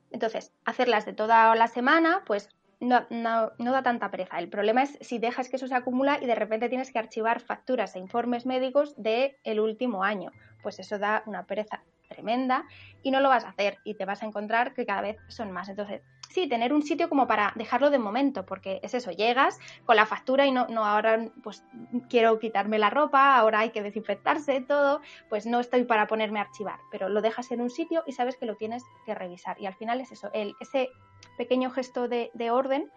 Entonces, 0.10 0.54
hacerlas 0.66 1.06
de 1.06 1.14
toda 1.14 1.54
la 1.54 1.68
semana, 1.68 2.24
pues 2.26 2.50
no, 2.80 3.06
da 3.12 3.84
tanta 3.84 4.10
pereza. 4.10 4.40
El 4.40 4.50
problema 4.50 4.82
es 4.82 4.98
si 5.02 5.20
dejas 5.20 5.50
que 5.50 5.58
eso 5.58 5.68
se 5.68 5.76
acumula 5.76 6.18
y 6.20 6.26
de 6.26 6.34
repente 6.34 6.68
tienes 6.68 6.92
que 6.92 6.98
archivar 6.98 7.42
facturas 7.42 7.96
e 7.96 8.00
informes 8.00 8.48
médicos 8.48 8.96
del 8.98 9.38
el 9.44 9.60
último 9.60 10.04
año. 10.04 10.32
Pues 10.64 10.80
eso 10.80 10.98
da 10.98 11.22
una 11.28 11.46
pereza 11.46 11.84
tremenda 12.14 12.66
y 13.02 13.12
no 13.12 13.20
lo 13.20 13.28
vas 13.28 13.44
a 13.44 13.50
hacer 13.50 13.80
y 13.84 13.96
te 13.96 14.06
vas 14.06 14.24
a 14.24 14.26
encontrar 14.26 14.74
que 14.74 14.86
cada 14.86 15.02
vez 15.02 15.18
son 15.28 15.52
más. 15.52 15.68
Entonces, 15.68 16.02
sí, 16.30 16.48
tener 16.48 16.74
un 16.74 16.82
sitio 16.82 17.10
como 17.10 17.28
para 17.28 17.54
dejarlo 17.56 17.90
de 17.90 18.00
momento, 18.00 18.46
porque 18.46 18.80
es 18.82 18.94
eso, 18.94 19.12
llegas 19.12 19.60
con 19.86 19.96
la 19.96 20.06
factura 20.06 20.48
y 20.48 20.52
no, 20.52 20.68
no 20.68 20.86
ahora 20.86 21.30
pues 21.44 21.64
quiero 22.10 22.40
quitarme 22.40 22.80
la 22.80 22.90
ropa, 22.90 23.36
ahora 23.36 23.60
hay 23.60 23.70
que 23.70 23.84
desinfectarse 23.84 24.62
todo, 24.62 25.02
pues 25.30 25.46
no 25.46 25.60
estoy 25.60 25.84
para 25.84 26.08
ponerme 26.08 26.40
a 26.40 26.44
archivar, 26.44 26.80
pero 26.92 27.10
lo 27.10 27.22
dejas 27.22 27.52
en 27.52 27.62
un 27.62 27.70
sitio 27.70 28.04
y 28.08 28.14
sabes 28.14 28.38
que 28.38 28.46
lo 28.46 28.56
tienes 28.56 28.84
que 29.06 29.14
revisar. 29.14 29.60
Y 29.62 29.66
al 29.66 29.76
final 29.76 30.02
es 30.02 30.12
eso, 30.12 30.30
el, 30.34 30.56
ese 30.60 30.90
pequeño 31.38 31.70
gesto 31.70 32.08
de, 32.08 32.32
de 32.34 32.52
orden 32.52 32.90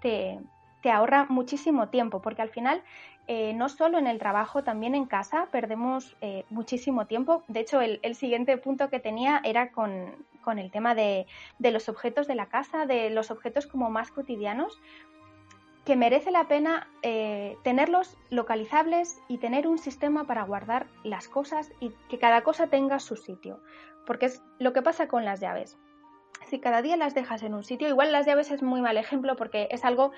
te, 0.00 0.40
te 0.82 0.90
ahorra 0.90 1.26
muchísimo 1.28 1.88
tiempo, 1.88 2.20
porque 2.20 2.42
al 2.42 2.48
final 2.48 2.82
eh, 3.26 3.52
no 3.54 3.68
solo 3.68 3.98
en 3.98 4.06
el 4.06 4.18
trabajo, 4.18 4.64
también 4.64 4.94
en 4.94 5.06
casa 5.06 5.46
perdemos 5.52 6.16
eh, 6.20 6.44
muchísimo 6.50 7.06
tiempo. 7.06 7.44
De 7.48 7.60
hecho, 7.60 7.80
el, 7.80 8.14
siguiente 8.16 8.56
punto 8.58 8.90
que 8.90 8.98
tenía 8.98 9.40
era 9.44 9.70
con, 9.70 10.26
el 10.56 10.70
tema 10.72 10.94
de, 10.94 11.26
los 11.60 11.88
objetos 11.88 12.26
de 12.26 12.34
la 12.34 12.46
casa, 12.46 12.86
de 12.86 13.10
los 13.10 13.30
objetos 13.30 13.66
como 13.66 13.88
más 13.88 14.10
cotidianos, 14.10 14.80
que 15.84 15.96
merece 15.96 16.30
la 16.30 16.48
pena 16.48 16.88
eh, 17.02 17.56
tenerlos 17.62 18.16
localizables 18.30 19.20
y 19.28 19.38
tener 19.38 19.68
un 19.68 19.78
sistema 19.78 20.24
para 20.24 20.42
guardar 20.42 20.86
las 21.04 21.28
cosas 21.28 21.70
y 21.80 21.90
que 22.08 22.18
cada 22.18 22.42
cosa 22.42 22.66
tenga 22.66 22.98
su 22.98 23.16
sitio. 23.16 23.60
Porque 24.06 24.26
es 24.26 24.42
lo 24.58 24.72
que 24.72 24.82
pasa 24.82 25.08
con 25.08 25.24
las 25.24 25.40
llaves 25.40 25.78
si 26.50 26.60
cada 26.60 26.82
día 26.82 26.96
las 26.96 27.14
dejas 27.14 27.42
en 27.42 27.54
un 27.54 27.64
sitio, 27.64 27.88
igual 27.88 28.12
las 28.12 28.26
llaves 28.26 28.50
es 28.50 28.62
muy 28.62 28.80
mal 28.80 28.96
ejemplo 28.96 29.36
porque 29.36 29.68
es 29.70 29.84
algo 29.84 30.12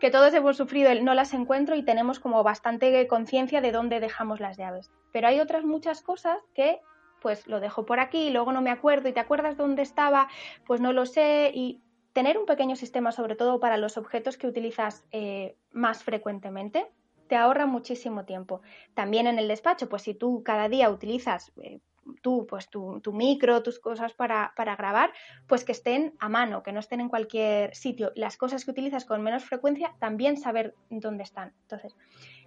que 0.00 0.10
todos 0.10 0.32
hemos 0.34 0.56
sufrido, 0.56 0.90
el 0.90 1.04
no 1.04 1.14
las 1.14 1.34
encuentro 1.34 1.74
y 1.74 1.82
tenemos 1.82 2.20
como 2.20 2.42
bastante 2.42 3.06
conciencia 3.08 3.60
de 3.60 3.72
dónde 3.72 4.00
dejamos 4.00 4.38
las 4.38 4.56
llaves. 4.56 4.90
Pero 5.12 5.28
hay 5.28 5.40
otras 5.40 5.64
muchas 5.64 6.02
cosas 6.02 6.38
que 6.54 6.80
pues 7.20 7.48
lo 7.48 7.58
dejo 7.58 7.84
por 7.84 7.98
aquí 7.98 8.30
luego 8.30 8.52
no 8.52 8.62
me 8.62 8.70
acuerdo 8.70 9.08
y 9.08 9.12
te 9.12 9.18
acuerdas 9.18 9.56
dónde 9.56 9.82
estaba, 9.82 10.28
pues 10.66 10.80
no 10.80 10.92
lo 10.92 11.04
sé 11.04 11.50
y 11.52 11.82
tener 12.12 12.38
un 12.38 12.46
pequeño 12.46 12.76
sistema, 12.76 13.12
sobre 13.12 13.36
todo 13.36 13.60
para 13.60 13.76
los 13.76 13.96
objetos 13.96 14.36
que 14.36 14.46
utilizas 14.46 15.04
eh, 15.12 15.56
más 15.72 16.04
frecuentemente, 16.04 16.86
te 17.28 17.36
ahorra 17.36 17.66
muchísimo 17.66 18.24
tiempo. 18.24 18.62
También 18.94 19.26
en 19.26 19.38
el 19.38 19.48
despacho, 19.48 19.88
pues 19.88 20.02
si 20.02 20.14
tú 20.14 20.42
cada 20.42 20.68
día 20.68 20.90
utilizas 20.90 21.52
eh, 21.62 21.80
tú, 22.22 22.46
pues 22.46 22.68
tu, 22.68 23.00
micro, 23.12 23.62
tus 23.62 23.78
cosas 23.78 24.14
para, 24.14 24.52
para, 24.56 24.76
grabar, 24.76 25.12
pues 25.46 25.64
que 25.64 25.72
estén 25.72 26.14
a 26.18 26.28
mano, 26.28 26.62
que 26.62 26.72
no 26.72 26.80
estén 26.80 27.00
en 27.00 27.08
cualquier 27.08 27.74
sitio. 27.74 28.12
Las 28.14 28.36
cosas 28.36 28.64
que 28.64 28.70
utilizas 28.70 29.04
con 29.04 29.22
menos 29.22 29.44
frecuencia, 29.44 29.94
también 29.98 30.36
saber 30.36 30.74
dónde 30.90 31.22
están. 31.22 31.52
Entonces, 31.62 31.96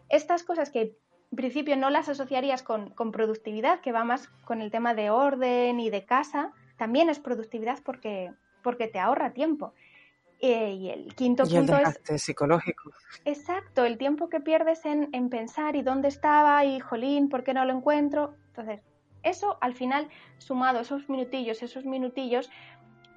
estas 0.09 0.43
cosas 0.43 0.69
que 0.69 0.81
en 1.31 1.35
principio 1.35 1.77
no 1.77 1.89
las 1.89 2.09
asociarías 2.09 2.61
con, 2.61 2.89
con 2.91 3.11
productividad, 3.11 3.79
que 3.79 3.91
va 3.91 4.03
más 4.03 4.27
con 4.45 4.61
el 4.61 4.69
tema 4.69 4.93
de 4.93 5.09
orden 5.09 5.79
y 5.79 5.89
de 5.89 6.05
casa, 6.05 6.51
también 6.77 7.09
es 7.09 7.19
productividad 7.19 7.79
porque, 7.83 8.33
porque 8.63 8.87
te 8.87 8.99
ahorra 8.99 9.31
tiempo. 9.31 9.73
Eh, 10.43 10.71
y 10.73 10.89
el 10.89 11.13
quinto 11.13 11.43
punto 11.45 11.77
es. 11.77 12.21
psicológico. 12.23 12.91
Exacto, 13.25 13.85
el 13.85 13.99
tiempo 13.99 14.27
que 14.27 14.39
pierdes 14.39 14.83
en, 14.85 15.09
en, 15.13 15.29
pensar 15.29 15.75
y 15.75 15.83
dónde 15.83 16.07
estaba 16.07 16.65
y 16.65 16.79
jolín, 16.79 17.29
¿por 17.29 17.43
qué 17.43 17.53
no 17.53 17.63
lo 17.63 17.73
encuentro? 17.73 18.33
Entonces, 18.47 18.81
eso 19.23 19.57
al 19.61 19.73
final, 19.73 20.07
sumado 20.37 20.81
esos 20.81 21.09
minutillos, 21.09 21.63
esos 21.63 21.85
minutillos, 21.85 22.49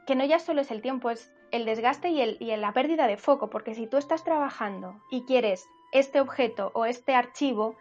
que 0.07 0.15
no 0.15 0.25
ya 0.25 0.39
solo 0.39 0.61
es 0.61 0.71
el 0.71 0.83
tiempo, 0.83 1.11
es 1.11 1.33
el 1.51 1.65
desgaste 1.65 2.11
y, 2.11 2.21
el, 2.21 2.37
y 2.41 2.55
la 2.57 2.73
pérdida 2.73 3.07
de 3.07 3.17
foco, 3.17 3.49
porque 3.49 3.75
si 3.75 3.87
tú 3.87 3.97
estás 3.97 4.25
trabajando 4.25 5.01
y 5.11 5.23
quieres 5.23 5.67
este 5.93 6.21
objeto 6.21 6.73
o 6.75 6.85
este 6.85 7.15
archivo, 7.15 7.77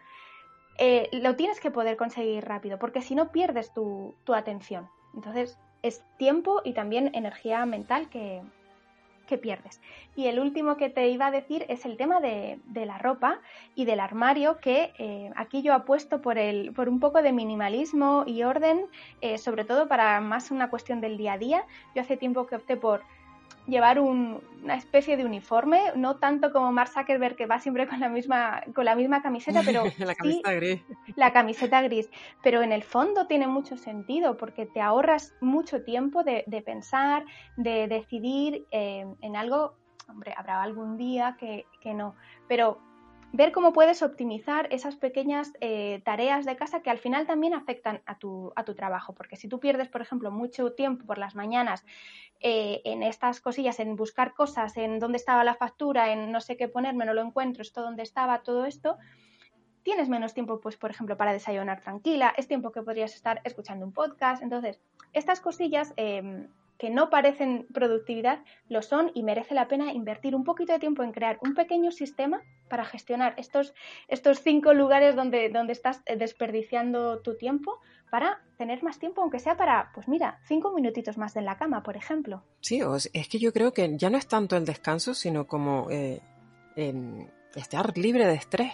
eh, 0.77 1.09
lo 1.11 1.35
tienes 1.35 1.59
que 1.59 1.71
poder 1.71 1.97
conseguir 1.97 2.45
rápido, 2.45 2.79
porque 2.79 3.01
si 3.01 3.15
no 3.15 3.31
pierdes 3.31 3.73
tu, 3.73 4.15
tu 4.23 4.33
atención. 4.33 4.89
Entonces, 5.13 5.59
es 5.81 6.03
tiempo 6.17 6.61
y 6.63 6.73
también 6.73 7.11
energía 7.13 7.65
mental 7.65 8.09
que, 8.09 8.41
que 9.27 9.37
pierdes. 9.37 9.81
Y 10.15 10.27
el 10.27 10.39
último 10.39 10.77
que 10.77 10.89
te 10.89 11.07
iba 11.09 11.27
a 11.27 11.31
decir 11.31 11.65
es 11.69 11.85
el 11.85 11.97
tema 11.97 12.19
de, 12.19 12.59
la 12.73 12.97
ropa 12.97 13.39
y 13.75 13.85
del 13.85 13.99
armario, 13.99 14.59
que 14.59 14.93
eh, 14.97 15.31
aquí 15.35 15.61
yo 15.61 15.73
apuesto 15.73 16.21
por, 16.21 16.37
el, 16.37 16.71
por 16.73 16.89
un 16.89 16.99
poco 16.99 17.21
de 17.21 17.31
minimalismo 17.31 18.23
y 18.27 18.43
orden, 18.43 18.85
eh, 19.21 19.37
sobre 19.37 19.65
todo 19.65 19.87
para 19.87 20.19
más 20.21 20.51
una 20.51 20.69
cuestión 20.69 21.01
del 21.01 21.17
día 21.17 21.33
a 21.33 21.37
día. 21.37 21.65
Yo 21.95 22.01
hace 22.01 22.17
tiempo 22.17 22.45
que 22.47 22.55
opté 22.55 22.77
por 22.77 23.01
llevar 23.67 23.99
una 23.99 24.75
especie 24.75 25.17
de 25.17 25.25
uniforme, 25.25 25.91
no 25.95 26.17
tanto 26.17 26.51
como 26.51 26.71
Mark 26.71 26.89
Zuckerberg 26.89 27.35
que 27.35 27.45
va 27.45 27.59
siempre 27.59 27.87
con 27.87 27.99
la 27.99 28.09
misma, 28.09 28.63
con 28.73 28.85
la 28.85 28.95
misma 28.95 29.21
camiseta, 29.21 29.61
pero 29.65 29.83
la 29.99 30.15
camiseta 30.15 30.53
gris. 30.53 30.81
La 31.15 31.33
camiseta 31.33 31.81
gris. 31.81 32.09
Pero 32.41 32.61
en 32.61 32.71
el 32.71 32.83
fondo 32.83 33.27
tiene 33.27 33.47
mucho 33.47 33.77
sentido 33.77 34.37
porque 34.37 34.65
te 34.65 34.81
ahorras 34.81 35.33
mucho 35.41 35.83
tiempo 35.83 36.23
de, 36.23 36.43
pensar, 36.65 37.25
de 37.57 37.87
decidir 37.87 38.65
eh, 38.71 39.05
en 39.21 39.35
algo. 39.35 39.75
Hombre, 40.09 40.33
habrá 40.37 40.61
algún 40.61 40.97
día 40.97 41.37
que, 41.39 41.65
que 41.79 41.93
no, 41.93 42.15
pero 42.49 42.77
ver 43.33 43.51
cómo 43.51 43.73
puedes 43.73 44.03
optimizar 44.03 44.67
esas 44.71 44.95
pequeñas 44.95 45.53
eh, 45.59 46.01
tareas 46.05 46.45
de 46.45 46.55
casa 46.55 46.81
que 46.81 46.91
al 46.91 46.99
final 46.99 47.25
también 47.25 47.55
afectan 47.55 48.03
a 48.05 48.19
tu, 48.19 48.53
a 48.55 48.63
tu, 48.63 48.75
trabajo. 48.75 49.13
Porque 49.13 49.35
si 49.35 49.47
tú 49.47 49.59
pierdes, 49.59 49.89
por 49.89 50.01
ejemplo, 50.01 50.29
mucho 50.29 50.73
tiempo 50.73 51.05
por 51.05 51.17
las 51.17 51.33
mañanas 51.33 51.83
eh, 52.39 52.81
en 52.85 53.01
estas 53.01 53.41
cosillas, 53.41 53.79
en 53.79 53.95
buscar 53.95 54.35
cosas, 54.35 54.77
en 54.77 54.99
dónde 54.99 55.17
estaba 55.17 55.43
la 55.43 55.55
factura, 55.55 56.13
en 56.13 56.31
no 56.31 56.41
sé 56.41 56.55
qué 56.57 56.67
ponerme, 56.67 57.05
no 57.05 57.15
lo 57.15 57.21
encuentro, 57.21 57.63
esto 57.63 57.81
dónde 57.81 58.03
estaba, 58.03 58.43
todo 58.43 58.65
esto, 58.65 58.97
tienes 59.81 60.09
menos 60.09 60.35
tiempo, 60.35 60.59
pues, 60.61 60.77
por 60.77 60.91
ejemplo, 60.91 61.17
para 61.17 61.33
desayunar 61.33 61.81
tranquila, 61.81 62.35
es 62.37 62.47
tiempo 62.47 62.71
que 62.71 62.83
podrías 62.83 63.15
estar 63.15 63.41
escuchando 63.45 63.83
un 63.83 63.93
podcast. 63.93 64.43
Entonces, 64.43 64.79
estas 65.11 65.41
cosillas 65.41 65.91
em, 65.97 66.49
que 66.77 66.89
no 66.89 67.09
parecen 67.09 67.67
productividad, 67.73 68.43
lo 68.69 68.81
son 68.81 69.11
y 69.13 69.23
merece 69.23 69.55
la 69.55 69.67
pena 69.67 69.93
invertir 69.93 70.35
un 70.35 70.43
poquito 70.43 70.73
de 70.73 70.79
tiempo 70.79 71.03
en 71.03 71.11
crear 71.11 71.37
un 71.41 71.53
pequeño 71.53 71.91
sistema 71.91 72.41
para 72.69 72.85
gestionar 72.85 73.35
estos, 73.37 73.73
estos 74.07 74.41
cinco 74.41 74.73
lugares 74.73 75.15
donde, 75.15 75.49
donde 75.49 75.73
estás 75.73 76.01
eh, 76.05 76.15
desperdiciando 76.17 77.19
tu 77.21 77.37
tiempo 77.37 77.79
para 78.09 78.41
tener 78.57 78.83
más 78.83 78.99
tiempo, 78.99 79.21
aunque 79.21 79.39
sea 79.39 79.57
para, 79.57 79.91
pues 79.93 80.07
mira, 80.07 80.39
cinco 80.47 80.71
minutitos 80.73 81.17
más 81.17 81.35
en 81.35 81.45
la 81.45 81.57
cama, 81.57 81.83
por 81.83 81.97
ejemplo. 81.97 82.43
Sí, 82.61 82.81
es 83.13 83.27
que 83.27 83.39
yo 83.39 83.51
creo 83.53 83.73
que 83.73 83.97
ya 83.97 84.09
no 84.09 84.17
es 84.17 84.27
tanto 84.27 84.55
el 84.55 84.65
descanso, 84.65 85.13
sino 85.13 85.47
como 85.47 85.89
eh, 85.89 86.21
estar 87.55 87.97
libre 87.97 88.27
de 88.27 88.35
estrés. 88.35 88.73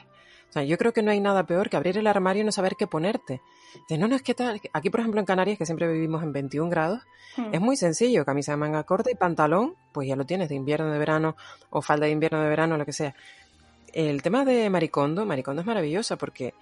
O 0.50 0.52
sea, 0.52 0.64
yo 0.64 0.78
creo 0.78 0.94
que 0.94 1.04
no 1.04 1.12
hay 1.12 1.20
nada 1.20 1.46
peor 1.46 1.70
que 1.70 1.78
abrir 1.78 1.98
el 1.98 2.08
armario 2.08 2.42
y 2.42 2.46
no 2.46 2.52
saber 2.52 2.76
qué 2.76 2.88
ponerte. 2.88 3.42
De, 3.88 3.98
no, 3.98 4.08
no, 4.08 4.16
es 4.16 4.24
que 4.24 4.34
tal. 4.34 4.60
Aquí, 4.74 4.90
por 4.90 5.00
ejemplo, 5.00 5.20
en 5.20 5.26
Canarias, 5.26 5.60
que 5.60 5.66
siempre 5.66 5.88
vivimos 5.92 6.24
en 6.24 6.34
21 6.34 6.70
grados, 6.70 7.04
hmm. 7.38 7.54
es 7.54 7.62
muy 7.62 7.78
sencillo. 7.78 8.26
Camisa 8.26 8.54
de 8.54 8.58
manga 8.58 8.84
corta 8.84 9.12
y 9.12 9.16
pantalón, 9.16 9.76
pues 9.92 10.08
ya 10.08 10.16
lo 10.16 10.26
tienes 10.26 10.50
de 10.50 10.56
invierno, 10.56 10.92
de 10.92 10.98
verano, 10.98 11.36
o 11.70 11.82
falda 11.82 12.08
de 12.08 12.12
invierno, 12.12 12.42
de 12.42 12.50
verano, 12.50 12.78
lo 12.78 12.86
que 12.86 12.94
sea. 12.94 13.16
El 13.94 14.22
tema 14.24 14.44
de 14.44 14.70
Maricondo, 14.70 15.26
Maricondo 15.26 15.62
es 15.62 15.68
maravillosa 15.68 16.16
porque 16.16 16.54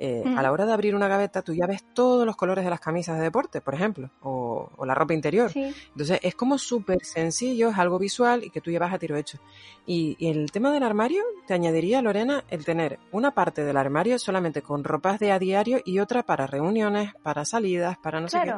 eh, 0.00 0.22
a 0.36 0.42
la 0.42 0.52
hora 0.52 0.64
de 0.64 0.72
abrir 0.72 0.94
una 0.94 1.08
gaveta 1.08 1.42
tú 1.42 1.52
ya 1.52 1.66
ves 1.66 1.84
todos 1.92 2.24
los 2.24 2.36
colores 2.36 2.64
de 2.64 2.70
las 2.70 2.80
camisas 2.80 3.16
de 3.16 3.24
deporte, 3.24 3.60
por 3.60 3.74
ejemplo, 3.74 4.10
o, 4.22 4.70
la 4.84 4.94
ropa 4.94 5.14
interior. 5.14 5.50
Entonces 5.54 6.20
es 6.22 6.34
como 6.34 6.58
súper 6.58 7.04
sencillo, 7.04 7.70
es 7.70 7.78
algo 7.78 7.98
visual 7.98 8.44
y 8.44 8.50
que 8.50 8.60
tú 8.60 8.70
llevas 8.70 8.92
a 8.92 8.98
tiro 8.98 9.16
hecho. 9.16 9.38
Y, 9.86 10.16
el 10.20 10.50
tema 10.52 10.72
del 10.72 10.82
armario, 10.82 11.22
te 11.46 11.54
añadiría, 11.54 12.02
Lorena, 12.02 12.44
el 12.50 12.64
tener 12.64 12.98
una 13.12 13.32
parte 13.32 13.64
del 13.64 13.76
armario 13.76 14.18
solamente 14.18 14.62
con 14.62 14.84
ropas 14.84 15.18
de 15.18 15.32
a 15.32 15.38
diario 15.38 15.80
y 15.84 15.98
otra 15.98 16.22
para 16.22 16.46
reuniones, 16.46 17.14
para 17.22 17.44
salidas, 17.44 17.98
para 17.98 18.20
no 18.20 18.28
sé 18.28 18.38
qué. 18.44 18.54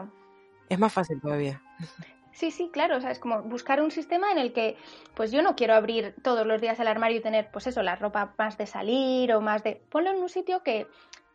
Es 0.69 0.79
más 0.79 0.93
fácil 0.93 1.21
todavía. 1.21 1.63
Sí, 2.33 2.51
sí, 2.51 2.71
claro, 2.73 2.97
o 2.97 3.01
sea, 3.01 3.11
es 3.11 3.19
como 3.19 3.43
buscar 3.43 3.83
un 3.83 3.91
sistema 3.91 4.31
en 4.33 4.39
el 4.39 4.53
que, 4.53 4.77
pues 5.15 5.31
yo 5.31 5.43
no 5.43 5.57
quiero 5.57 5.75
abrir 5.75 6.15
todos 6.23 6.47
los 6.47 6.61
días 6.61 6.79
el 6.81 6.89
armario 6.89 7.19
y 7.19 7.21
tener, 7.21 7.51
pues 7.53 7.67
eso, 7.67 7.83
la 7.83 7.97
ropa 7.97 8.35
más 8.39 8.57
de 8.57 8.67
salir 8.67 9.33
o 9.35 9.41
más 9.41 9.63
de... 9.63 9.83
Ponlo 9.91 10.11
en 10.11 10.17
un 10.17 10.29
sitio 10.29 10.63
que 10.63 10.87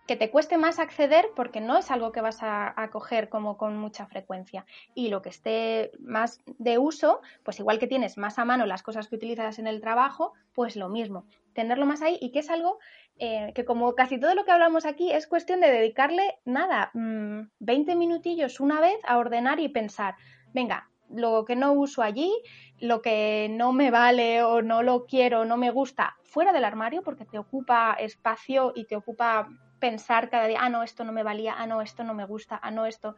que 0.07 0.15
te 0.15 0.29
cueste 0.29 0.57
más 0.57 0.79
acceder 0.79 1.29
porque 1.35 1.61
no 1.61 1.77
es 1.77 1.89
algo 1.89 2.11
que 2.11 2.21
vas 2.21 2.39
a, 2.41 2.73
coger 2.91 3.29
como 3.29 3.57
con 3.57 3.77
mucha 3.77 4.05
frecuencia. 4.05 4.65
Y 4.93 5.09
lo 5.09 5.21
que 5.21 5.29
esté 5.29 5.91
más 5.99 6.39
de 6.59 6.77
uso, 6.77 7.21
pues 7.43 7.59
igual 7.59 7.79
que 7.79 7.87
tienes 7.87 8.17
más 8.17 8.37
a 8.37 8.45
mano 8.45 8.65
las 8.65 8.83
cosas 8.83 9.07
que 9.07 9.15
utilizas 9.15 9.57
en 9.57 9.67
el 9.67 9.81
trabajo, 9.81 10.33
pues 10.53 10.75
lo 10.75 10.89
mismo, 10.89 11.25
tenerlo 11.53 11.85
más 11.85 12.01
ahí 12.01 12.17
y 12.21 12.31
que 12.31 12.39
es 12.39 12.49
algo 12.49 12.79
eh, 13.17 13.51
que 13.55 13.65
como 13.65 13.95
casi 13.95 14.19
todo 14.19 14.35
lo 14.35 14.45
que 14.45 14.51
hablamos 14.51 14.85
aquí 14.85 15.11
es 15.11 15.25
cuestión 15.25 15.61
de 15.61 15.71
dedicarle 15.71 16.37
nada, 16.45 16.91
20 16.93 17.95
mm, 17.95 17.97
minutillos 17.97 18.59
una 18.59 18.81
vez 18.81 18.97
a 19.05 19.17
ordenar 19.17 19.59
y 19.59 19.69
pensar, 19.69 20.15
venga, 20.53 20.89
lo 21.09 21.45
que 21.45 21.55
no 21.55 21.73
uso 21.73 22.01
allí, 22.01 22.31
lo 22.79 23.01
que 23.01 23.47
no 23.51 23.71
me 23.71 23.91
vale 23.91 24.43
o 24.43 24.61
no 24.61 24.83
lo 24.83 25.05
quiero, 25.05 25.45
no 25.45 25.57
me 25.57 25.71
gusta, 25.71 26.15
fuera 26.23 26.51
del 26.51 26.65
armario 26.65 27.03
porque 27.03 27.25
te 27.25 27.37
ocupa 27.37 27.95
espacio 27.99 28.73
y 28.75 28.85
te 28.85 28.95
ocupa 28.95 29.47
pensar 29.79 30.29
cada 30.29 30.47
día, 30.47 30.59
ah, 30.61 30.69
no, 30.69 30.83
esto 30.83 31.03
no 31.03 31.11
me 31.11 31.23
valía, 31.23 31.55
ah, 31.57 31.67
no, 31.67 31.81
esto 31.81 32.03
no 32.03 32.13
me 32.13 32.25
gusta, 32.25 32.59
ah, 32.61 32.71
no, 32.71 32.85
esto 32.85 33.15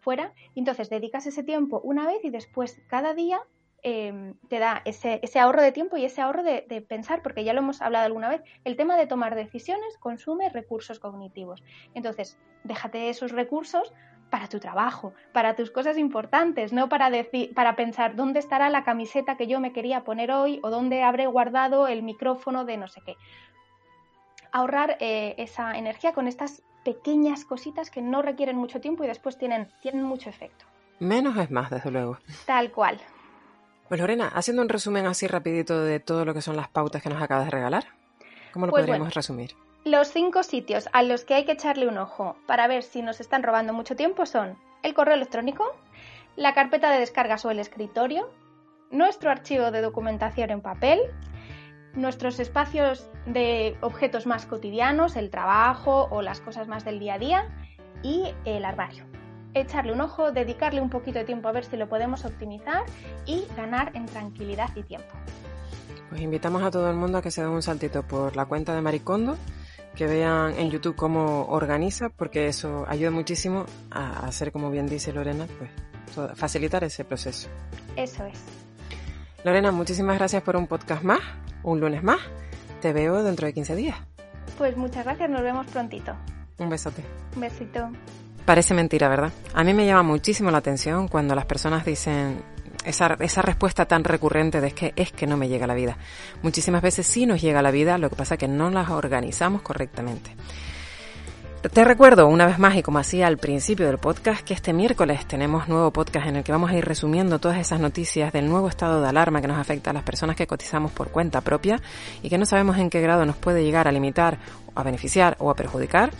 fuera. 0.00 0.32
entonces 0.54 0.88
dedicas 0.88 1.26
ese 1.26 1.42
tiempo 1.42 1.80
una 1.84 2.06
vez 2.06 2.24
y 2.24 2.30
después 2.30 2.80
cada 2.88 3.12
día 3.12 3.42
em, 3.82 4.34
te 4.48 4.58
da 4.58 4.82
ese, 4.84 5.20
ese, 5.22 5.38
ahorro 5.38 5.62
de 5.62 5.72
tiempo 5.72 5.96
y 5.96 6.04
ese 6.04 6.20
ahorro 6.20 6.42
de, 6.42 6.84
pensar, 6.88 7.22
porque 7.22 7.44
ya 7.44 7.52
lo 7.52 7.60
hemos 7.60 7.82
hablado 7.82 8.06
alguna 8.06 8.28
vez, 8.28 8.42
el 8.64 8.76
tema 8.76 8.96
de 8.96 9.06
tomar 9.06 9.34
decisiones 9.34 9.96
consume 9.98 10.48
recursos 10.48 10.98
cognitivos. 10.98 11.62
Entonces, 11.94 12.38
déjate 12.64 13.08
esos 13.10 13.32
recursos 13.32 13.92
para 14.30 14.48
tu 14.48 14.60
trabajo, 14.60 15.12
para 15.32 15.56
tus 15.56 15.70
cosas 15.70 15.98
importantes, 15.98 16.72
no 16.72 16.88
para 16.88 17.10
decir, 17.10 17.52
para 17.52 17.74
pensar 17.74 18.16
dónde 18.16 18.38
estará 18.38 18.70
la 18.70 18.84
camiseta 18.84 19.36
que 19.36 19.46
yo 19.46 19.60
me 19.60 19.72
quería 19.72 20.04
poner 20.04 20.30
hoy 20.30 20.60
o 20.62 20.70
dónde 20.70 21.02
habré 21.02 21.26
guardado 21.26 21.88
el 21.88 22.02
micrófono 22.02 22.64
de 22.64 22.76
no 22.76 22.86
sé 22.86 23.00
qué 23.04 23.16
ahorrar 24.52 24.96
eh, 25.00 25.34
esa 25.38 25.76
energía 25.76 26.12
con 26.12 26.26
estas 26.26 26.62
pequeñas 26.84 27.44
cositas 27.44 27.90
que 27.90 28.02
no 28.02 28.22
requieren 28.22 28.56
mucho 28.56 28.80
tiempo 28.80 29.04
y 29.04 29.06
después 29.06 29.36
tienen, 29.36 29.68
tienen 29.80 30.02
mucho 30.02 30.30
efecto. 30.30 30.64
Menos 30.98 31.36
es 31.36 31.50
más, 31.50 31.70
desde 31.70 31.90
luego. 31.90 32.18
Tal 32.46 32.70
cual. 32.70 32.98
Pues 33.88 34.00
Lorena, 34.00 34.28
haciendo 34.28 34.62
un 34.62 34.68
resumen 34.68 35.06
así 35.06 35.26
rapidito 35.26 35.82
de 35.82 35.98
todo 35.98 36.24
lo 36.24 36.34
que 36.34 36.42
son 36.42 36.56
las 36.56 36.68
pautas 36.68 37.02
que 37.02 37.08
nos 37.08 37.22
acabas 37.22 37.46
de 37.46 37.50
regalar, 37.50 37.86
¿cómo 38.52 38.66
lo 38.66 38.72
pues 38.72 38.82
podríamos 38.82 39.14
resumir? 39.14 39.56
Los 39.84 40.08
cinco 40.08 40.42
sitios 40.42 40.88
a 40.92 41.02
los 41.02 41.24
que 41.24 41.34
hay 41.34 41.44
que 41.44 41.52
echarle 41.52 41.88
un 41.88 41.98
ojo 41.98 42.36
para 42.46 42.68
ver 42.68 42.82
si 42.82 43.02
nos 43.02 43.20
están 43.20 43.42
robando 43.42 43.72
mucho 43.72 43.96
tiempo 43.96 44.26
son 44.26 44.58
el 44.82 44.94
correo 44.94 45.14
electrónico, 45.14 45.64
la 46.36 46.54
carpeta 46.54 46.90
de 46.90 47.00
descargas 47.00 47.44
o 47.44 47.50
el 47.50 47.58
escritorio, 47.58 48.30
nuestro 48.90 49.30
archivo 49.30 49.70
de 49.70 49.80
documentación 49.80 50.50
en 50.50 50.60
papel, 50.60 51.00
nuestros 51.94 52.38
espacios 52.40 53.08
de 53.26 53.76
objetos 53.80 54.26
más 54.26 54.46
cotidianos, 54.46 55.16
el 55.16 55.30
trabajo 55.30 56.08
o 56.10 56.22
las 56.22 56.40
cosas 56.40 56.68
más 56.68 56.84
del 56.84 56.98
día 56.98 57.14
a 57.14 57.18
día 57.18 57.48
y 58.02 58.34
el 58.44 58.64
armario. 58.64 59.04
Echarle 59.54 59.92
un 59.92 60.00
ojo, 60.00 60.30
dedicarle 60.30 60.80
un 60.80 60.90
poquito 60.90 61.18
de 61.18 61.24
tiempo 61.24 61.48
a 61.48 61.52
ver 61.52 61.64
si 61.64 61.76
lo 61.76 61.88
podemos 61.88 62.24
optimizar 62.24 62.84
y 63.26 63.44
ganar 63.56 63.90
en 63.94 64.06
tranquilidad 64.06 64.70
y 64.76 64.82
tiempo. 64.84 65.08
Pues 66.08 66.20
invitamos 66.20 66.62
a 66.62 66.70
todo 66.70 66.90
el 66.90 66.96
mundo 66.96 67.18
a 67.18 67.22
que 67.22 67.30
se 67.30 67.42
den 67.42 67.50
un 67.50 67.62
saltito 67.62 68.02
por 68.02 68.36
la 68.36 68.46
cuenta 68.46 68.74
de 68.74 68.80
Maricondo, 68.80 69.36
que 69.94 70.06
vean 70.06 70.54
en 70.56 70.70
YouTube 70.70 70.96
cómo 70.96 71.46
organiza, 71.46 72.10
porque 72.10 72.46
eso 72.46 72.84
ayuda 72.88 73.10
muchísimo 73.10 73.66
a 73.90 74.26
hacer, 74.26 74.52
como 74.52 74.70
bien 74.70 74.86
dice 74.86 75.12
Lorena, 75.12 75.46
pues 75.58 75.70
facilitar 76.36 76.84
ese 76.84 77.04
proceso. 77.04 77.48
Eso 77.96 78.24
es. 78.24 78.40
Lorena, 79.44 79.72
muchísimas 79.72 80.18
gracias 80.18 80.42
por 80.42 80.56
un 80.56 80.66
podcast 80.66 81.02
más, 81.02 81.20
un 81.62 81.80
lunes 81.80 82.02
más. 82.02 82.20
Te 82.80 82.92
veo 82.92 83.22
dentro 83.22 83.46
de 83.46 83.52
15 83.52 83.76
días. 83.76 83.96
Pues 84.58 84.76
muchas 84.76 85.04
gracias, 85.04 85.30
nos 85.30 85.42
vemos 85.42 85.66
prontito. 85.66 86.14
Un 86.58 86.68
besote. 86.68 87.02
Un 87.34 87.40
besito. 87.40 87.90
Parece 88.44 88.74
mentira, 88.74 89.08
¿verdad? 89.08 89.32
A 89.54 89.64
mí 89.64 89.74
me 89.74 89.86
llama 89.86 90.02
muchísimo 90.02 90.50
la 90.50 90.58
atención 90.58 91.08
cuando 91.08 91.34
las 91.34 91.46
personas 91.46 91.84
dicen 91.84 92.42
esa, 92.84 93.16
esa 93.20 93.42
respuesta 93.42 93.86
tan 93.86 94.04
recurrente 94.04 94.60
de 94.60 94.68
es 94.68 94.74
que 94.74 94.92
es 94.96 95.12
que 95.12 95.26
no 95.26 95.36
me 95.36 95.48
llega 95.48 95.66
la 95.66 95.74
vida. 95.74 95.96
Muchísimas 96.42 96.82
veces 96.82 97.06
sí 97.06 97.26
nos 97.26 97.40
llega 97.40 97.62
la 97.62 97.70
vida, 97.70 97.98
lo 97.98 98.10
que 98.10 98.16
pasa 98.16 98.34
es 98.34 98.40
que 98.40 98.48
no 98.48 98.70
las 98.70 98.90
organizamos 98.90 99.62
correctamente. 99.62 100.34
Te 101.68 101.84
recuerdo 101.84 102.26
una 102.26 102.46
vez 102.46 102.58
más 102.58 102.74
y 102.76 102.82
como 102.82 103.00
hacía 103.00 103.26
al 103.26 103.36
principio 103.36 103.86
del 103.86 103.98
podcast 103.98 104.42
que 104.42 104.54
este 104.54 104.72
miércoles 104.72 105.26
tenemos 105.26 105.68
nuevo 105.68 105.90
podcast 105.90 106.26
en 106.26 106.36
el 106.36 106.42
que 106.42 106.52
vamos 106.52 106.70
a 106.70 106.74
ir 106.74 106.86
resumiendo 106.86 107.38
todas 107.38 107.58
esas 107.58 107.78
noticias 107.78 108.32
del 108.32 108.48
nuevo 108.48 108.66
estado 108.66 109.02
de 109.02 109.08
alarma 109.10 109.42
que 109.42 109.46
nos 109.46 109.58
afecta 109.58 109.90
a 109.90 109.92
las 109.92 110.02
personas 110.02 110.36
que 110.36 110.46
cotizamos 110.46 110.90
por 110.90 111.10
cuenta 111.10 111.42
propia 111.42 111.78
y 112.22 112.30
que 112.30 112.38
no 112.38 112.46
sabemos 112.46 112.78
en 112.78 112.88
qué 112.88 113.02
grado 113.02 113.26
nos 113.26 113.36
puede 113.36 113.62
llegar 113.62 113.88
a 113.88 113.92
limitar, 113.92 114.38
a 114.74 114.82
beneficiar 114.82 115.36
o 115.38 115.50
a 115.50 115.56
perjudicar. 115.56 116.12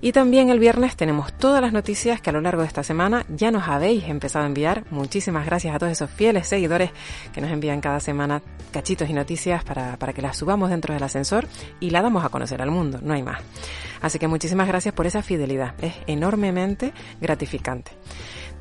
Y 0.00 0.12
también 0.12 0.50
el 0.50 0.58
viernes 0.58 0.96
tenemos 0.96 1.32
todas 1.32 1.60
las 1.60 1.72
noticias 1.72 2.20
que 2.20 2.30
a 2.30 2.32
lo 2.32 2.40
largo 2.40 2.62
de 2.62 2.68
esta 2.68 2.82
semana 2.82 3.24
ya 3.28 3.50
nos 3.50 3.68
habéis 3.68 4.04
empezado 4.04 4.44
a 4.44 4.48
enviar. 4.48 4.84
Muchísimas 4.90 5.46
gracias 5.46 5.74
a 5.74 5.78
todos 5.78 5.92
esos 5.92 6.10
fieles 6.10 6.48
seguidores 6.48 6.90
que 7.32 7.40
nos 7.40 7.50
envían 7.50 7.80
cada 7.80 8.00
semana 8.00 8.42
cachitos 8.72 9.08
y 9.08 9.12
noticias 9.12 9.62
para, 9.62 9.96
para 9.98 10.12
que 10.12 10.22
las 10.22 10.36
subamos 10.36 10.70
dentro 10.70 10.92
del 10.94 11.02
ascensor 11.02 11.46
y 11.78 11.90
la 11.90 12.02
damos 12.02 12.24
a 12.24 12.30
conocer 12.30 12.60
al 12.62 12.70
mundo, 12.70 12.98
no 13.02 13.14
hay 13.14 13.22
más. 13.22 13.40
Así 14.00 14.18
que 14.18 14.26
muchísimas 14.26 14.66
gracias 14.66 14.94
por 14.94 15.06
esa 15.06 15.22
fidelidad, 15.22 15.74
es 15.80 15.94
enormemente 16.06 16.92
gratificante. 17.20 17.92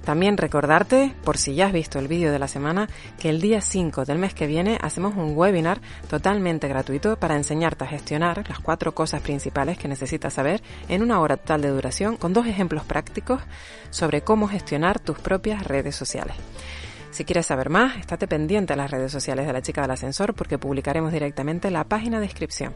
También 0.03 0.37
recordarte, 0.37 1.13
por 1.23 1.37
si 1.37 1.53
ya 1.53 1.67
has 1.67 1.73
visto 1.73 1.99
el 1.99 2.07
vídeo 2.07 2.31
de 2.31 2.39
la 2.39 2.47
semana, 2.47 2.89
que 3.19 3.29
el 3.29 3.39
día 3.39 3.61
5 3.61 4.05
del 4.05 4.17
mes 4.17 4.33
que 4.33 4.47
viene 4.47 4.79
hacemos 4.81 5.15
un 5.15 5.37
webinar 5.37 5.79
totalmente 6.09 6.67
gratuito 6.67 7.17
para 7.17 7.35
enseñarte 7.35 7.83
a 7.83 7.87
gestionar 7.87 8.43
las 8.49 8.59
cuatro 8.59 8.93
cosas 8.95 9.21
principales 9.21 9.77
que 9.77 9.87
necesitas 9.87 10.33
saber 10.33 10.61
en 10.89 11.03
una 11.03 11.19
hora 11.19 11.37
total 11.37 11.61
de 11.61 11.69
duración 11.69 12.17
con 12.17 12.33
dos 12.33 12.47
ejemplos 12.47 12.83
prácticos 12.83 13.41
sobre 13.91 14.21
cómo 14.21 14.47
gestionar 14.47 14.99
tus 14.99 15.19
propias 15.19 15.65
redes 15.65 15.95
sociales. 15.95 16.35
Si 17.11 17.25
quieres 17.25 17.45
saber 17.45 17.69
más, 17.69 17.97
estate 17.97 18.25
pendiente 18.25 18.71
a 18.71 18.77
las 18.77 18.89
redes 18.89 19.11
sociales 19.11 19.45
de 19.45 19.51
la 19.51 19.61
chica 19.61 19.81
del 19.81 19.91
ascensor 19.91 20.33
porque 20.33 20.57
publicaremos 20.57 21.11
directamente 21.11 21.69
la 21.69 21.83
página 21.83 22.19
de 22.19 22.25
inscripción. 22.25 22.73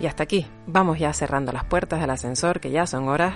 Y 0.00 0.06
hasta 0.06 0.22
aquí, 0.22 0.46
vamos 0.68 1.00
ya 1.00 1.12
cerrando 1.12 1.50
las 1.50 1.64
puertas 1.64 2.00
del 2.00 2.10
ascensor, 2.10 2.60
que 2.60 2.70
ya 2.70 2.86
son 2.86 3.08
horas. 3.08 3.34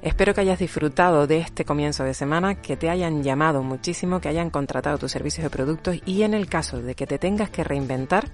Espero 0.00 0.32
que 0.32 0.42
hayas 0.42 0.60
disfrutado 0.60 1.26
de 1.26 1.38
este 1.38 1.64
comienzo 1.64 2.04
de 2.04 2.14
semana, 2.14 2.54
que 2.54 2.76
te 2.76 2.88
hayan 2.88 3.24
llamado 3.24 3.64
muchísimo, 3.64 4.20
que 4.20 4.28
hayan 4.28 4.48
contratado 4.48 4.96
tus 4.96 5.10
servicios 5.10 5.44
y 5.44 5.50
productos 5.50 5.96
y 6.06 6.22
en 6.22 6.34
el 6.34 6.48
caso 6.48 6.80
de 6.80 6.94
que 6.94 7.08
te 7.08 7.18
tengas 7.18 7.50
que 7.50 7.64
reinventar, 7.64 8.28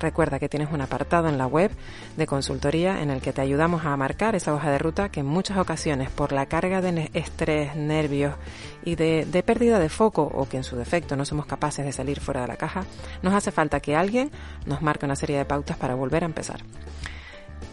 recuerda 0.00 0.38
que 0.38 0.48
tienes 0.48 0.72
un 0.72 0.80
apartado 0.80 1.28
en 1.28 1.36
la 1.36 1.46
web 1.46 1.70
de 2.16 2.26
consultoría 2.26 3.02
en 3.02 3.10
el 3.10 3.20
que 3.20 3.34
te 3.34 3.42
ayudamos 3.42 3.84
a 3.84 3.94
marcar 3.98 4.34
esa 4.34 4.54
hoja 4.54 4.70
de 4.70 4.78
ruta 4.78 5.10
que 5.10 5.20
en 5.20 5.26
muchas 5.26 5.58
ocasiones 5.58 6.08
por 6.08 6.32
la 6.32 6.46
carga 6.46 6.80
de 6.80 7.10
estrés, 7.12 7.76
nervios 7.76 8.34
y 8.82 8.94
de, 8.94 9.26
de 9.26 9.42
pérdida 9.42 9.78
de 9.78 9.90
foco 9.90 10.22
o 10.22 10.48
que 10.48 10.56
en 10.56 10.64
su 10.64 10.74
defecto 10.74 11.16
no 11.16 11.26
somos 11.26 11.44
capaces 11.44 11.84
de 11.84 11.92
salir 11.92 12.18
fuera 12.18 12.40
de 12.40 12.48
la 12.48 12.56
caja, 12.56 12.84
nos 13.20 13.34
hace 13.34 13.50
falta 13.50 13.80
que 13.80 13.94
alguien 13.94 14.30
nos 14.64 14.80
marque 14.80 15.04
una 15.04 15.16
serie 15.16 15.36
de 15.36 15.44
pautas 15.44 15.76
para 15.76 15.94
volver 15.94 16.22
a 16.22 16.26
empezar. 16.26 16.60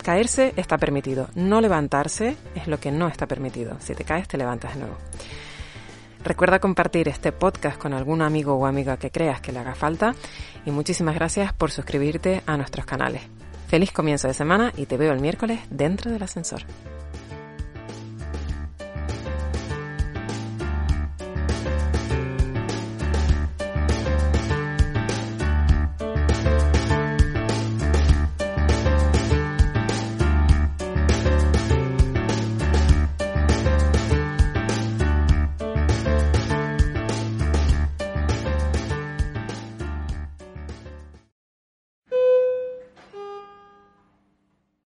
Caerse 0.01 0.53
está 0.55 0.77
permitido, 0.77 1.29
no 1.35 1.61
levantarse 1.61 2.35
es 2.55 2.67
lo 2.67 2.79
que 2.79 2.91
no 2.91 3.07
está 3.07 3.27
permitido. 3.27 3.77
Si 3.79 3.93
te 3.93 4.03
caes, 4.03 4.27
te 4.27 4.37
levantas 4.37 4.73
de 4.73 4.81
nuevo. 4.81 4.97
Recuerda 6.23 6.59
compartir 6.59 7.07
este 7.07 7.31
podcast 7.31 7.77
con 7.77 7.93
algún 7.93 8.21
amigo 8.21 8.53
o 8.53 8.65
amiga 8.65 8.97
que 8.97 9.11
creas 9.11 9.41
que 9.41 9.51
le 9.51 9.59
haga 9.59 9.75
falta 9.75 10.13
y 10.65 10.71
muchísimas 10.71 11.15
gracias 11.15 11.53
por 11.53 11.71
suscribirte 11.71 12.41
a 12.45 12.57
nuestros 12.57 12.85
canales. 12.85 13.23
Feliz 13.67 13.91
comienzo 13.91 14.27
de 14.27 14.33
semana 14.33 14.71
y 14.75 14.85
te 14.85 14.97
veo 14.97 15.13
el 15.13 15.19
miércoles 15.19 15.59
dentro 15.69 16.11
del 16.11 16.21
ascensor. 16.23 16.63